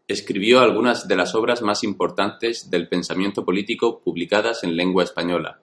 [0.08, 5.60] Escribió algunas de las obras más importantes del pensamiento político publicadas en lengua española,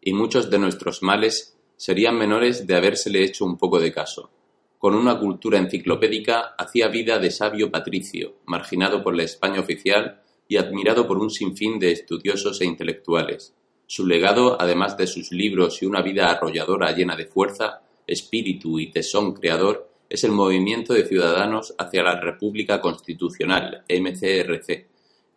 [0.00, 4.28] y muchos de nuestros males serían menores de habérsele hecho un poco de caso.
[4.76, 10.56] Con una cultura enciclopédica hacía vida de sabio patricio, marginado por la España oficial y
[10.56, 13.54] admirado por un sinfín de estudiosos e intelectuales.
[13.86, 18.90] Su legado, además de sus libros y una vida arrolladora llena de fuerza, espíritu y
[18.90, 24.88] tesón creador, es el movimiento de ciudadanos hacia la República Constitucional, MCRC,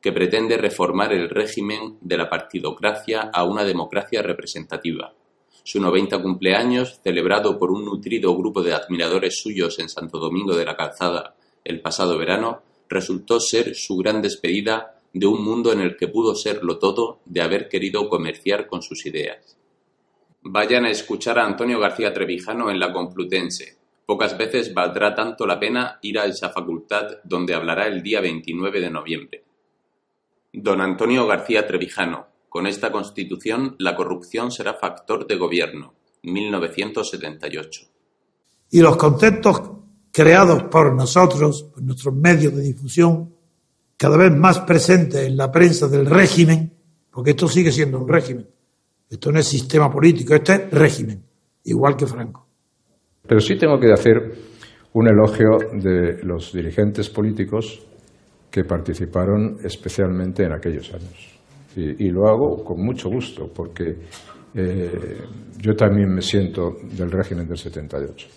[0.02, 5.14] que pretende reformar el régimen de la partidocracia a una democracia representativa.
[5.64, 10.66] Su 90 cumpleaños, celebrado por un nutrido grupo de admiradores suyos en Santo Domingo de
[10.66, 15.98] la Calzada el pasado verano, resultó ser su gran despedida de un mundo en el
[15.98, 19.61] que pudo serlo todo de haber querido comerciar con sus ideas.
[20.44, 23.78] Vayan a escuchar a Antonio García Trevijano en la Complutense.
[24.06, 28.82] Pocas veces valdrá tanto la pena ir a esa facultad donde hablará el día 29
[28.82, 29.44] de noviembre.
[30.52, 35.94] Don Antonio García Trevijano, con esta Constitución, la corrupción será factor de gobierno.
[36.24, 37.82] 1978.
[38.72, 39.62] Y los conceptos
[40.12, 43.34] creados por nosotros, por nuestros medios de difusión,
[43.96, 46.74] cada vez más presentes en la prensa del régimen,
[47.12, 48.48] porque esto sigue siendo un régimen.
[49.12, 51.22] Esto no es sistema político, esto es régimen,
[51.66, 52.48] igual que Franco.
[53.28, 54.16] Pero sí tengo que hacer
[54.94, 57.86] un elogio de los dirigentes políticos
[58.50, 61.42] que participaron especialmente en aquellos años
[61.76, 63.96] y, lo hago con mucho gusto porque
[64.54, 65.18] eh,
[65.58, 68.28] yo también me siento del régimen del 78.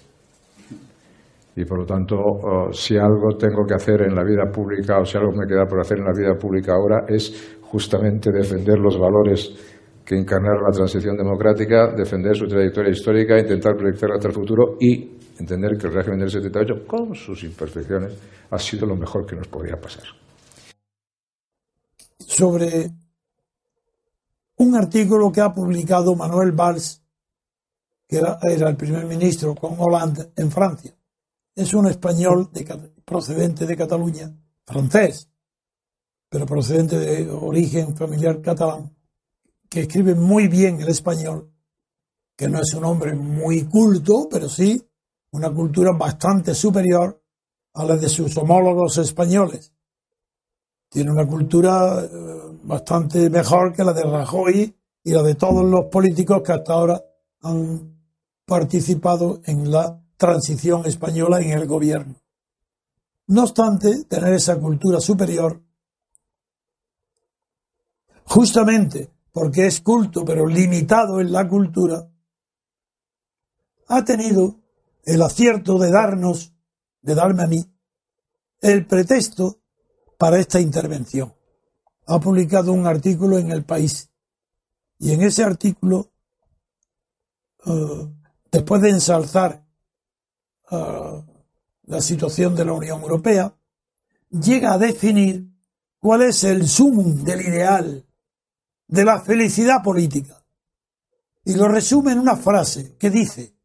[1.56, 5.04] Y por lo tanto, oh, si algo tengo que hacer en la vida pública o
[5.04, 8.98] si algo me queda por hacer en la vida pública ahora es justamente defender los
[8.98, 9.73] valores
[10.04, 15.18] que encarnaron la transición democrática, defender su trayectoria histórica, intentar proyectarla hasta el futuro y
[15.38, 18.12] entender que el régimen del 78, con sus imperfecciones,
[18.50, 20.04] ha sido lo mejor que nos podía pasar.
[22.18, 22.90] Sobre
[24.56, 27.02] un artículo que ha publicado Manuel Valls,
[28.06, 30.94] que era, el primer ministro con Hollande en Francia.
[31.54, 32.50] Es un español
[33.04, 34.32] procedente de Cataluña,
[34.66, 35.28] francés,
[36.28, 38.93] pero procedente de origen familiar catalán,
[39.68, 41.50] que escribe muy bien el español,
[42.36, 44.82] que no es un hombre muy culto, pero sí
[45.32, 47.20] una cultura bastante superior
[47.74, 49.72] a la de sus homólogos españoles.
[50.88, 52.08] Tiene una cultura eh,
[52.62, 57.02] bastante mejor que la de Rajoy y la de todos los políticos que hasta ahora
[57.42, 57.98] han
[58.46, 62.14] participado en la transición española en el gobierno.
[63.26, 65.60] No obstante, tener esa cultura superior,
[68.24, 72.08] justamente porque es culto pero limitado en la cultura,
[73.88, 74.60] ha tenido
[75.02, 76.54] el acierto de darnos,
[77.02, 77.64] de darme a mí,
[78.60, 79.58] el pretexto
[80.16, 81.34] para esta intervención
[82.06, 84.08] ha publicado un artículo en El País.
[85.00, 86.12] Y en ese artículo,
[87.66, 88.08] eh,
[88.52, 89.66] después de ensalzar
[90.70, 91.24] eh,
[91.86, 93.52] la situación de la Unión Europea,
[94.30, 95.50] llega a definir
[95.98, 98.06] cuál es el sumum del ideal
[98.94, 100.46] de la felicidad política.
[101.44, 103.56] Y lo resume en una frase que dice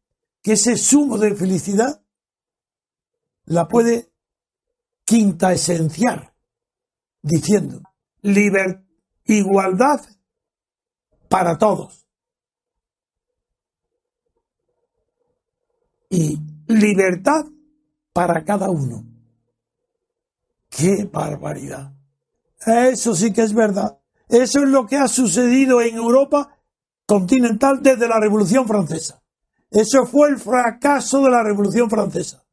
[0.42, 2.02] que ese sumo de felicidad
[3.44, 4.12] la puede
[5.04, 6.34] quinta esenciar
[7.22, 7.80] diciendo
[9.24, 10.00] igualdad
[11.28, 12.08] para todos
[16.08, 17.44] y libertad
[18.12, 19.06] para cada uno.
[20.68, 21.92] ¡Qué barbaridad!
[22.66, 23.99] Eso sí que es verdad.
[24.30, 26.56] Eso es lo que ha sucedido en Europa
[27.04, 29.20] continental desde la Revolución Francesa.
[29.68, 32.44] Eso fue el fracaso de la Revolución Francesa.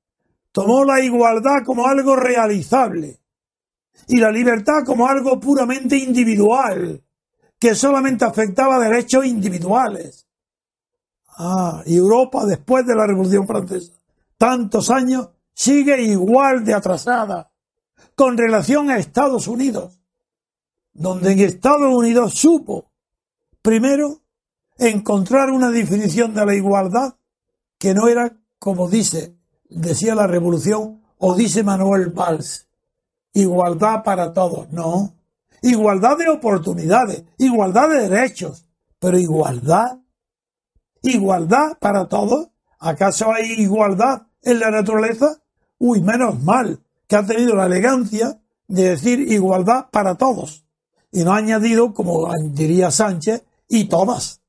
[0.51, 3.19] Tomó la igualdad como algo realizable
[4.07, 7.03] y la libertad como algo puramente individual,
[7.59, 10.27] que solamente afectaba derechos individuales.
[11.37, 13.93] Ah, Europa después de la Revolución Francesa,
[14.37, 17.51] tantos años, sigue igual de atrasada
[18.15, 19.99] con relación a Estados Unidos,
[20.97, 22.91] donde en Estados Unidos supo,
[23.61, 24.21] primero,
[24.79, 27.15] encontrar una definición de la igualdad
[27.77, 29.37] que no era como dice,
[29.69, 32.67] decía la revolución o dice Manuel Valls,
[33.33, 35.13] igualdad para todos, no,
[35.61, 38.65] igualdad de oportunidades, igualdad de derechos,
[38.97, 39.99] pero igualdad,
[41.03, 45.39] igualdad para todos, ¿acaso hay igualdad en la naturaleza?
[45.77, 50.66] Uy, menos mal que ha tenido la elegancia de decir igualdad para todos
[51.11, 54.41] y no ha añadido, como diría Sánchez, y todas.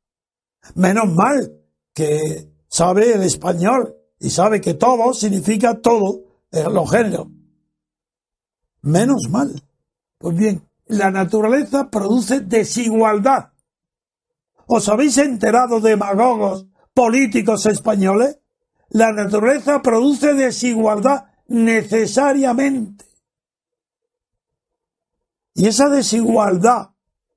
[0.75, 1.61] Menos mal
[1.95, 7.29] que sabe el español y sabe que todo significa todo en los géneros.
[8.83, 9.63] Menos mal.
[10.19, 13.53] Pues bien, la naturaleza produce desigualdad.
[14.67, 18.39] ¿Os habéis enterado, demagogos políticos españoles?
[18.91, 23.05] La naturaleza produce desigualdad necesariamente.
[25.59, 26.91] Y esa desigualdad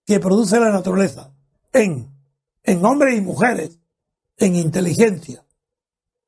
[0.06, 1.34] que produce la naturaleza
[1.74, 2.08] en,
[2.62, 3.80] en hombres y mujeres,
[4.38, 5.44] en inteligencia,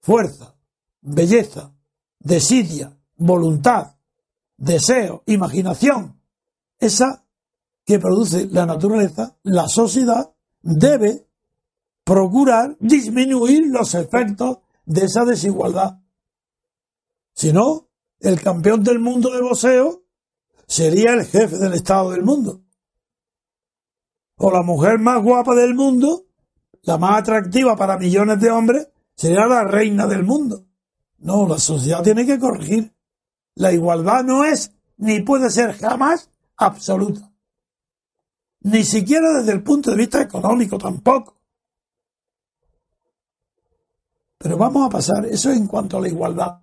[0.02, 0.56] fuerza,
[1.02, 1.72] belleza,
[2.18, 3.96] desidia, voluntad,
[4.58, 6.20] deseo, imaginación,
[6.80, 7.28] esa
[7.86, 10.34] que produce la naturaleza, la sociedad
[10.64, 11.28] debe
[12.04, 16.00] procurar disminuir los efectos de esa desigualdad.
[17.36, 17.88] Si no,
[18.20, 20.03] el campeón del mundo de boxeo
[20.74, 22.64] sería el jefe del Estado del mundo.
[24.38, 26.26] O la mujer más guapa del mundo,
[26.82, 30.66] la más atractiva para millones de hombres, sería la reina del mundo.
[31.20, 32.92] No, la sociedad tiene que corregir.
[33.54, 37.32] La igualdad no es ni puede ser jamás absoluta.
[38.62, 41.38] Ni siquiera desde el punto de vista económico tampoco.
[44.40, 46.62] Pero vamos a pasar, eso en cuanto a la igualdad.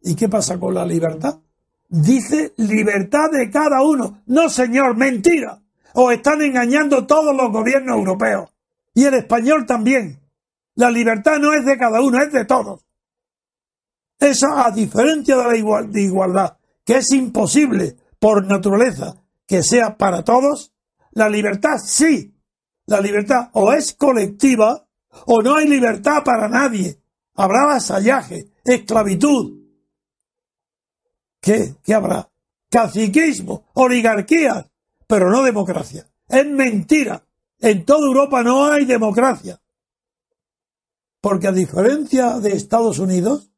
[0.00, 1.38] ¿Y qué pasa con la libertad?
[1.92, 4.22] Dice libertad de cada uno.
[4.24, 5.60] No, señor, mentira.
[5.92, 8.48] Os están engañando todos los gobiernos europeos.
[8.94, 10.18] Y el español también.
[10.74, 12.86] La libertad no es de cada uno, es de todos.
[14.18, 19.14] Eso a diferencia de la igualdad, que es imposible por naturaleza
[19.46, 20.72] que sea para todos,
[21.10, 22.34] la libertad sí.
[22.86, 24.88] La libertad o es colectiva
[25.26, 27.02] o no hay libertad para nadie.
[27.34, 29.61] Habrá vasallaje, esclavitud,
[31.42, 31.74] ¿Qué?
[31.82, 32.30] ¿Qué habrá?
[32.70, 34.64] Caciquismo, oligarquías,
[35.08, 36.06] pero no democracia.
[36.28, 37.26] Es mentira.
[37.58, 39.60] En toda Europa no hay democracia.
[41.20, 43.50] Porque a diferencia de Estados Unidos,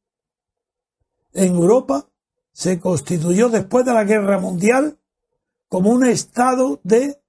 [1.34, 2.08] en Europa
[2.52, 4.98] se constituyó después de la Guerra Mundial
[5.68, 7.20] como un estado de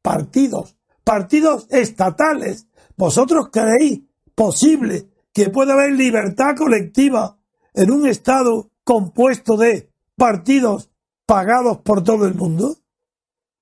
[0.00, 2.68] partidos, partidos estatales.
[2.96, 4.02] ¿Vosotros creéis
[4.34, 7.38] posible que pueda haber libertad colectiva
[7.74, 10.90] en un estado compuesto de partidos
[11.26, 12.78] pagados por todo el mundo.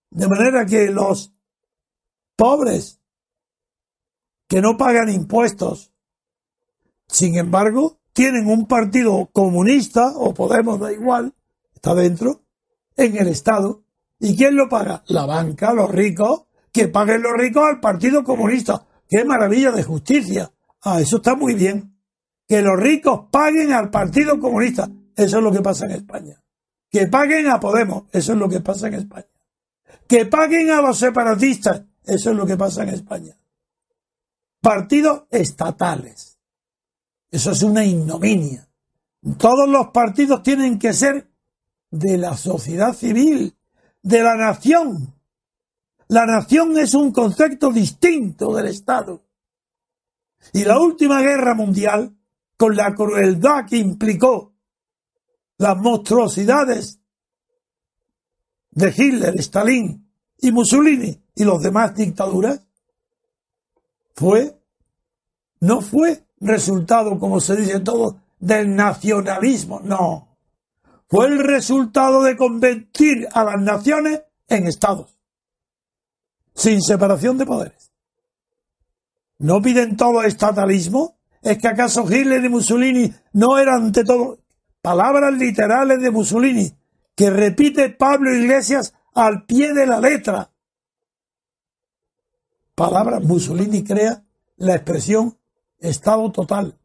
[0.08, 1.32] De manera que los
[2.36, 3.00] pobres
[4.46, 5.92] que no pagan impuestos,
[7.08, 11.34] sin embargo, tienen un partido comunista o Podemos, da igual,
[11.74, 12.42] está dentro,
[12.96, 13.82] en el Estado.
[14.20, 15.02] ¿Y quién lo paga?
[15.08, 18.86] La banca, los ricos, que paguen los ricos al Partido Comunista.
[19.08, 20.52] ¡Qué maravilla de justicia!
[20.82, 21.98] Ah, eso está muy bien.
[22.46, 24.88] Que los ricos paguen al Partido Comunista.
[25.16, 26.40] Eso es lo que pasa en España.
[26.90, 29.26] Que paguen a Podemos, eso es lo que pasa en España.
[30.06, 33.36] Que paguen a los separatistas, eso es lo que pasa en España.
[34.60, 36.38] Partidos estatales.
[37.30, 38.68] Eso es una ignominia.
[39.38, 41.28] Todos los partidos tienen que ser
[41.90, 43.56] de la sociedad civil,
[44.02, 45.14] de la nación.
[46.08, 49.24] La nación es un concepto distinto del Estado.
[50.52, 52.16] Y la última guerra mundial,
[52.56, 54.55] con la crueldad que implicó
[55.58, 57.00] las monstruosidades
[58.70, 60.06] de Hitler, Stalin
[60.38, 62.60] y Mussolini y los demás dictaduras,
[64.14, 64.58] fue,
[65.60, 70.36] no fue resultado, como se dice todo, del nacionalismo, no.
[71.08, 75.16] Fue el resultado de convertir a las naciones en estados,
[76.54, 77.92] sin separación de poderes.
[79.38, 81.18] ¿No piden todo estatalismo?
[81.42, 84.38] ¿Es que acaso Hitler y Mussolini no eran ante todo
[84.86, 86.72] palabras literales de Mussolini
[87.16, 90.52] que repite Pablo Iglesias al pie de la letra?
[92.72, 94.22] Palabra, Mussolini crea
[94.58, 95.36] la expresión
[95.80, 96.78] Estado total.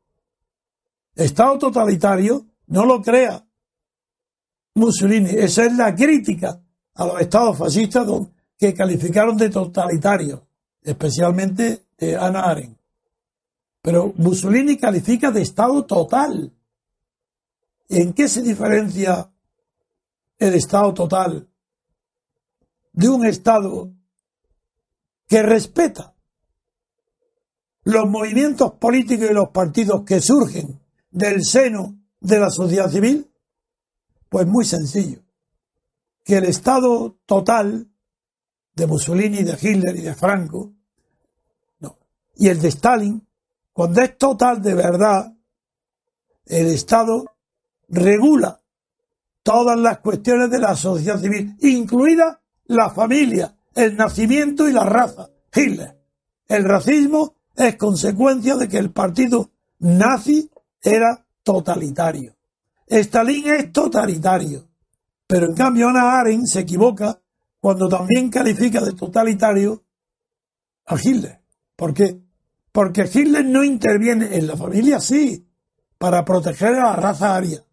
[1.14, 3.46] Estado totalitario no lo crea
[4.74, 5.30] Mussolini.
[5.30, 6.60] Esa es la crítica
[6.96, 8.08] a los estados fascistas
[8.58, 10.42] que calificaron de totalitarios,
[10.82, 12.80] especialmente de Ana Arendt.
[13.84, 16.52] Pero Mussolini califica de Estado total.
[17.92, 19.30] ¿En qué se diferencia
[20.38, 21.50] el Estado total
[22.94, 23.92] de un Estado
[25.28, 26.16] que respeta
[27.84, 30.80] los movimientos políticos y los partidos que surgen
[31.10, 33.30] del seno de la sociedad civil?
[34.30, 35.20] Pues muy sencillo.
[36.24, 37.92] Que el Estado total
[38.74, 40.72] de Mussolini, de Hitler y de Franco,
[41.80, 42.00] no,
[42.36, 43.28] y el de Stalin,
[43.74, 45.34] cuando es total de verdad,
[46.46, 47.26] el Estado
[47.92, 48.60] regula
[49.44, 55.30] todas las cuestiones de la sociedad civil, incluida la familia, el nacimiento y la raza.
[55.54, 55.98] Hitler.
[56.48, 60.50] El racismo es consecuencia de que el partido nazi
[60.82, 62.36] era totalitario.
[62.88, 64.68] Stalin es totalitario.
[65.28, 67.22] Pero en cambio Ana Arendt se equivoca
[67.60, 69.84] cuando también califica de totalitario
[70.86, 71.42] a Hitler.
[71.76, 72.20] ¿Por qué?
[72.72, 75.48] Porque Hitler no interviene en la familia, sí,
[75.98, 77.64] para proteger a la raza aria,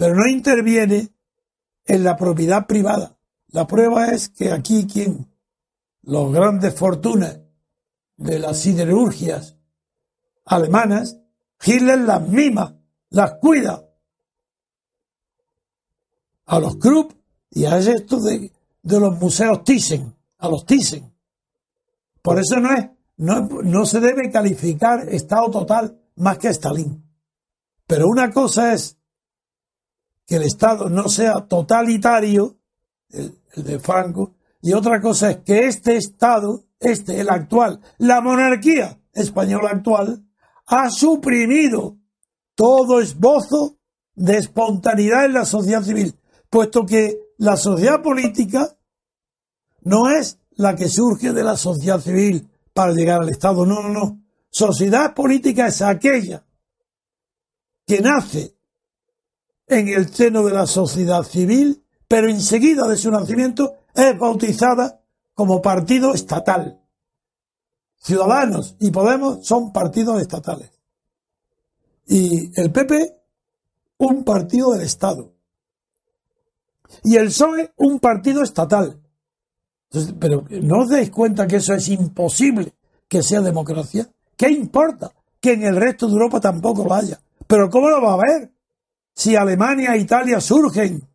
[0.00, 1.10] pero no interviene
[1.84, 3.18] en la propiedad privada.
[3.48, 5.30] La prueba es que aquí quien
[6.00, 7.38] los grandes fortunas
[8.16, 9.58] de las siderurgias
[10.46, 11.18] alemanas,
[11.62, 12.80] Hitler las mima,
[13.10, 13.90] las cuida.
[16.46, 17.12] A los Krupp
[17.50, 18.50] y a esto de,
[18.82, 21.12] los museos Thyssen, a los Thyssen.
[22.22, 22.86] Por eso no es,
[23.18, 27.04] no se debe calificar Estado total más que Stalin.
[27.86, 28.96] Pero una cosa es
[30.30, 32.56] que el Estado no sea totalitario,
[33.08, 38.20] el, el de Franco, y otra cosa es que este Estado, este, el actual, la
[38.20, 40.24] monarquía española actual,
[40.68, 41.96] ha suprimido
[42.54, 43.80] todo esbozo
[44.14, 46.16] de espontaneidad en la sociedad civil,
[46.48, 48.78] puesto que la sociedad política
[49.80, 53.88] no es la que surge de la sociedad civil para llegar al Estado, no, no,
[53.88, 54.22] no.
[54.48, 56.46] Sociedad política es aquella
[57.84, 58.59] que nace
[59.70, 65.00] en el seno de la sociedad civil, pero enseguida de su nacimiento es bautizada
[65.32, 66.80] como partido estatal.
[67.96, 70.70] Ciudadanos y Podemos son partidos estatales.
[72.06, 73.14] Y el PP,
[73.98, 75.32] un partido del Estado.
[77.04, 79.00] Y el PSOE, un partido estatal.
[80.18, 82.74] pero ¿no os dais cuenta que eso es imposible
[83.06, 84.10] que sea democracia?
[84.36, 87.20] ¿Qué importa que en el resto de Europa tampoco lo haya?
[87.46, 88.52] Pero ¿cómo lo va a haber?
[89.14, 91.08] Si Alemania e Italia surgen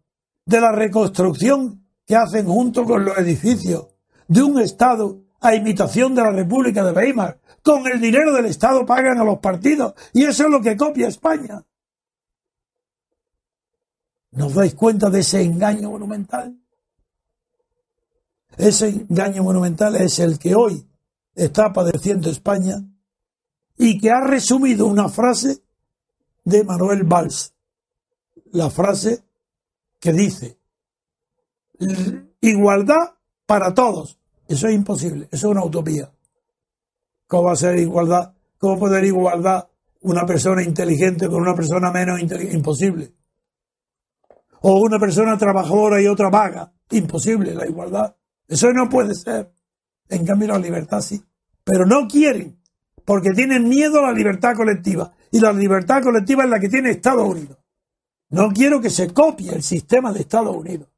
[0.46, 3.88] de la reconstrucción que hacen junto con los edificios
[4.28, 7.40] de un Estado a imitación de la República de Weimar.
[7.62, 11.08] Con el dinero del Estado pagan a los partidos y eso es lo que copia
[11.08, 11.64] España.
[14.32, 16.60] ¿Nos dais cuenta de ese engaño monumental?
[18.58, 20.88] Ese engaño monumental es el que hoy
[21.34, 22.84] está padeciendo España
[23.78, 25.62] y que ha resumido una frase
[26.44, 27.55] de Manuel Valls.
[28.52, 29.24] La frase
[30.00, 30.58] que dice,
[32.42, 33.16] igualdad
[33.46, 34.20] para todos.
[34.48, 36.12] Eso es imposible, eso es una utopía.
[37.28, 38.34] ¿Cómo va a ser igualdad?
[38.58, 39.68] ¿Cómo poder igualdad
[40.02, 42.56] una persona inteligente con una persona menos inteligente?
[42.56, 43.14] Imposible.
[44.62, 46.72] O una persona trabajadora y otra vaga.
[46.92, 48.16] Imposible la igualdad.
[48.48, 49.52] Eso no puede ser.
[50.08, 51.22] En cambio la libertad sí.
[51.64, 52.60] Pero no quieren,
[53.04, 55.12] porque tienen miedo a la libertad colectiva.
[55.32, 57.58] Y la libertad colectiva es la que tiene Estados Unidos.
[58.36, 60.90] No quiero que se copie el sistema de Estados Unidos.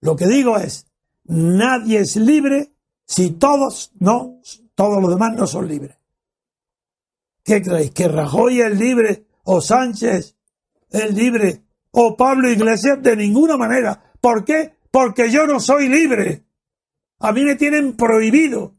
[0.00, 0.86] Lo que digo es,
[1.24, 2.72] nadie es libre
[3.04, 4.40] si todos no,
[4.76, 5.96] todos los demás no son libres.
[7.42, 7.90] ¿Qué creéis?
[7.90, 10.36] ¿Que Rajoy es libre o Sánchez
[10.88, 13.02] es libre o Pablo Iglesias?
[13.02, 14.12] De ninguna manera.
[14.20, 14.76] ¿Por qué?
[14.88, 16.44] Porque yo no soy libre.
[17.18, 18.72] A mí me tienen prohibido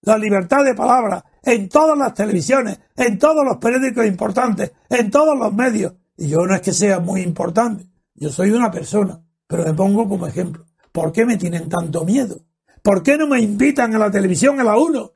[0.00, 5.38] la libertad de palabra en todas las televisiones, en todos los periódicos importantes, en todos
[5.38, 5.92] los medios.
[6.16, 10.08] Y yo no es que sea muy importante, yo soy una persona pero me pongo
[10.08, 10.64] como ejemplo.
[10.90, 12.40] ¿Por qué me tienen tanto miedo?
[12.82, 15.12] ¿Por qué no me invitan a la televisión a la 1?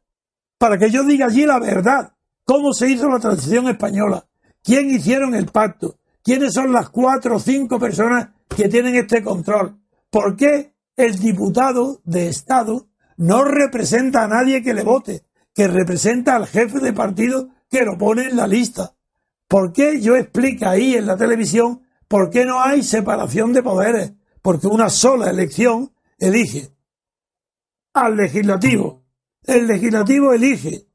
[0.59, 4.27] para que yo diga allí la verdad, cómo se hizo la transición española,
[4.63, 9.79] quién hicieron el pacto, quiénes son las cuatro o cinco personas que tienen este control,
[10.11, 15.23] por qué el diputado de Estado no representa a nadie que le vote,
[15.55, 18.95] que representa al jefe de partido que lo pone en la lista.
[19.49, 24.13] ¿Por qué yo explico ahí en la televisión por qué no hay separación de poderes?
[24.43, 26.71] Porque una sola elección elige
[27.95, 29.05] al legislativo,
[29.45, 30.87] el legislativo elige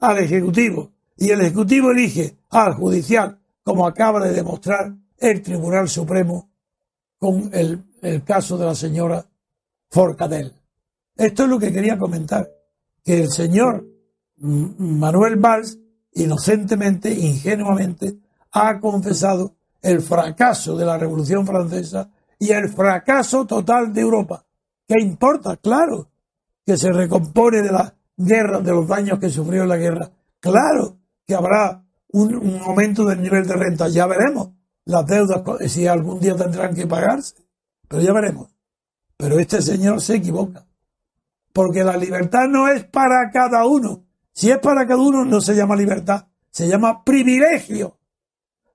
[0.00, 6.50] al ejecutivo y el ejecutivo elige al judicial, como acaba de demostrar el Tribunal Supremo
[7.18, 7.84] con el,
[8.24, 9.26] caso de la señora
[9.90, 10.52] Forcadell.
[11.16, 12.48] Esto es lo que quería comentar,
[13.04, 13.84] que el señor
[14.36, 15.78] Manuel Valls
[16.22, 18.18] inocentemente, ingenuamente,
[18.52, 24.44] ha confesado el fracaso de la Revolución Francesa y el fracaso total de Europa.
[24.86, 25.56] ¿Qué importa?
[25.56, 26.08] Claro
[26.64, 30.10] que se recompone de la guerra, de los daños que sufrió la guerra.
[30.40, 33.88] Claro que habrá un, un aumento del nivel de renta.
[33.88, 34.50] Ya veremos
[34.84, 37.34] las deudas, si algún día tendrán que pagarse.
[37.88, 38.48] Pero ya veremos.
[39.16, 40.66] Pero este señor se equivoca.
[41.52, 44.04] Porque la libertad no es para cada uno.
[44.38, 47.98] Si es para cada uno, no se llama libertad, se llama privilegio.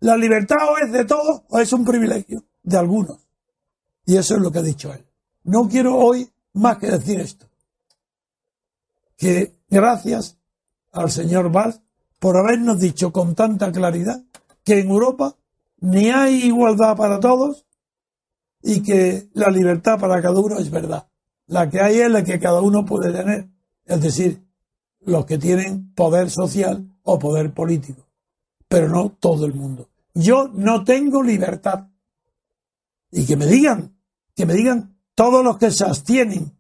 [0.02, 3.26] La libertad o es de todos o es un privilegio de algunos.
[4.06, 5.06] Y eso es lo que ha dicho él.
[5.46, 7.48] No quiero hoy más que decir esto.
[9.16, 10.38] Que gracias
[10.92, 11.80] al señor Valls
[12.20, 14.22] por habernos dicho con tanta claridad
[14.66, 15.38] que en Europa
[15.80, 17.66] ni hay igualdad para todos
[18.62, 21.08] y que la libertad para cada uno es verdad.
[21.48, 23.48] La que hay es la que cada uno puede tener.
[23.86, 24.43] Es decir,
[25.06, 28.06] los que tienen poder social o poder político,
[28.68, 29.90] pero no todo el mundo.
[30.14, 31.88] Yo no tengo libertad.
[33.12, 33.96] Y que me digan,
[34.36, 36.52] que me digan todos los que se abstienen,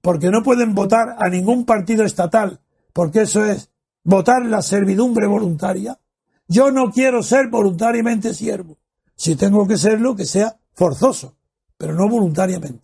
[0.00, 2.60] porque no pueden votar a ningún partido estatal,
[2.92, 3.70] porque eso es
[4.02, 5.98] votar la servidumbre voluntaria.
[6.46, 8.76] Yo no quiero ser voluntariamente siervo.
[9.16, 11.36] Si tengo que serlo, que sea forzoso,
[11.78, 12.83] pero no voluntariamente.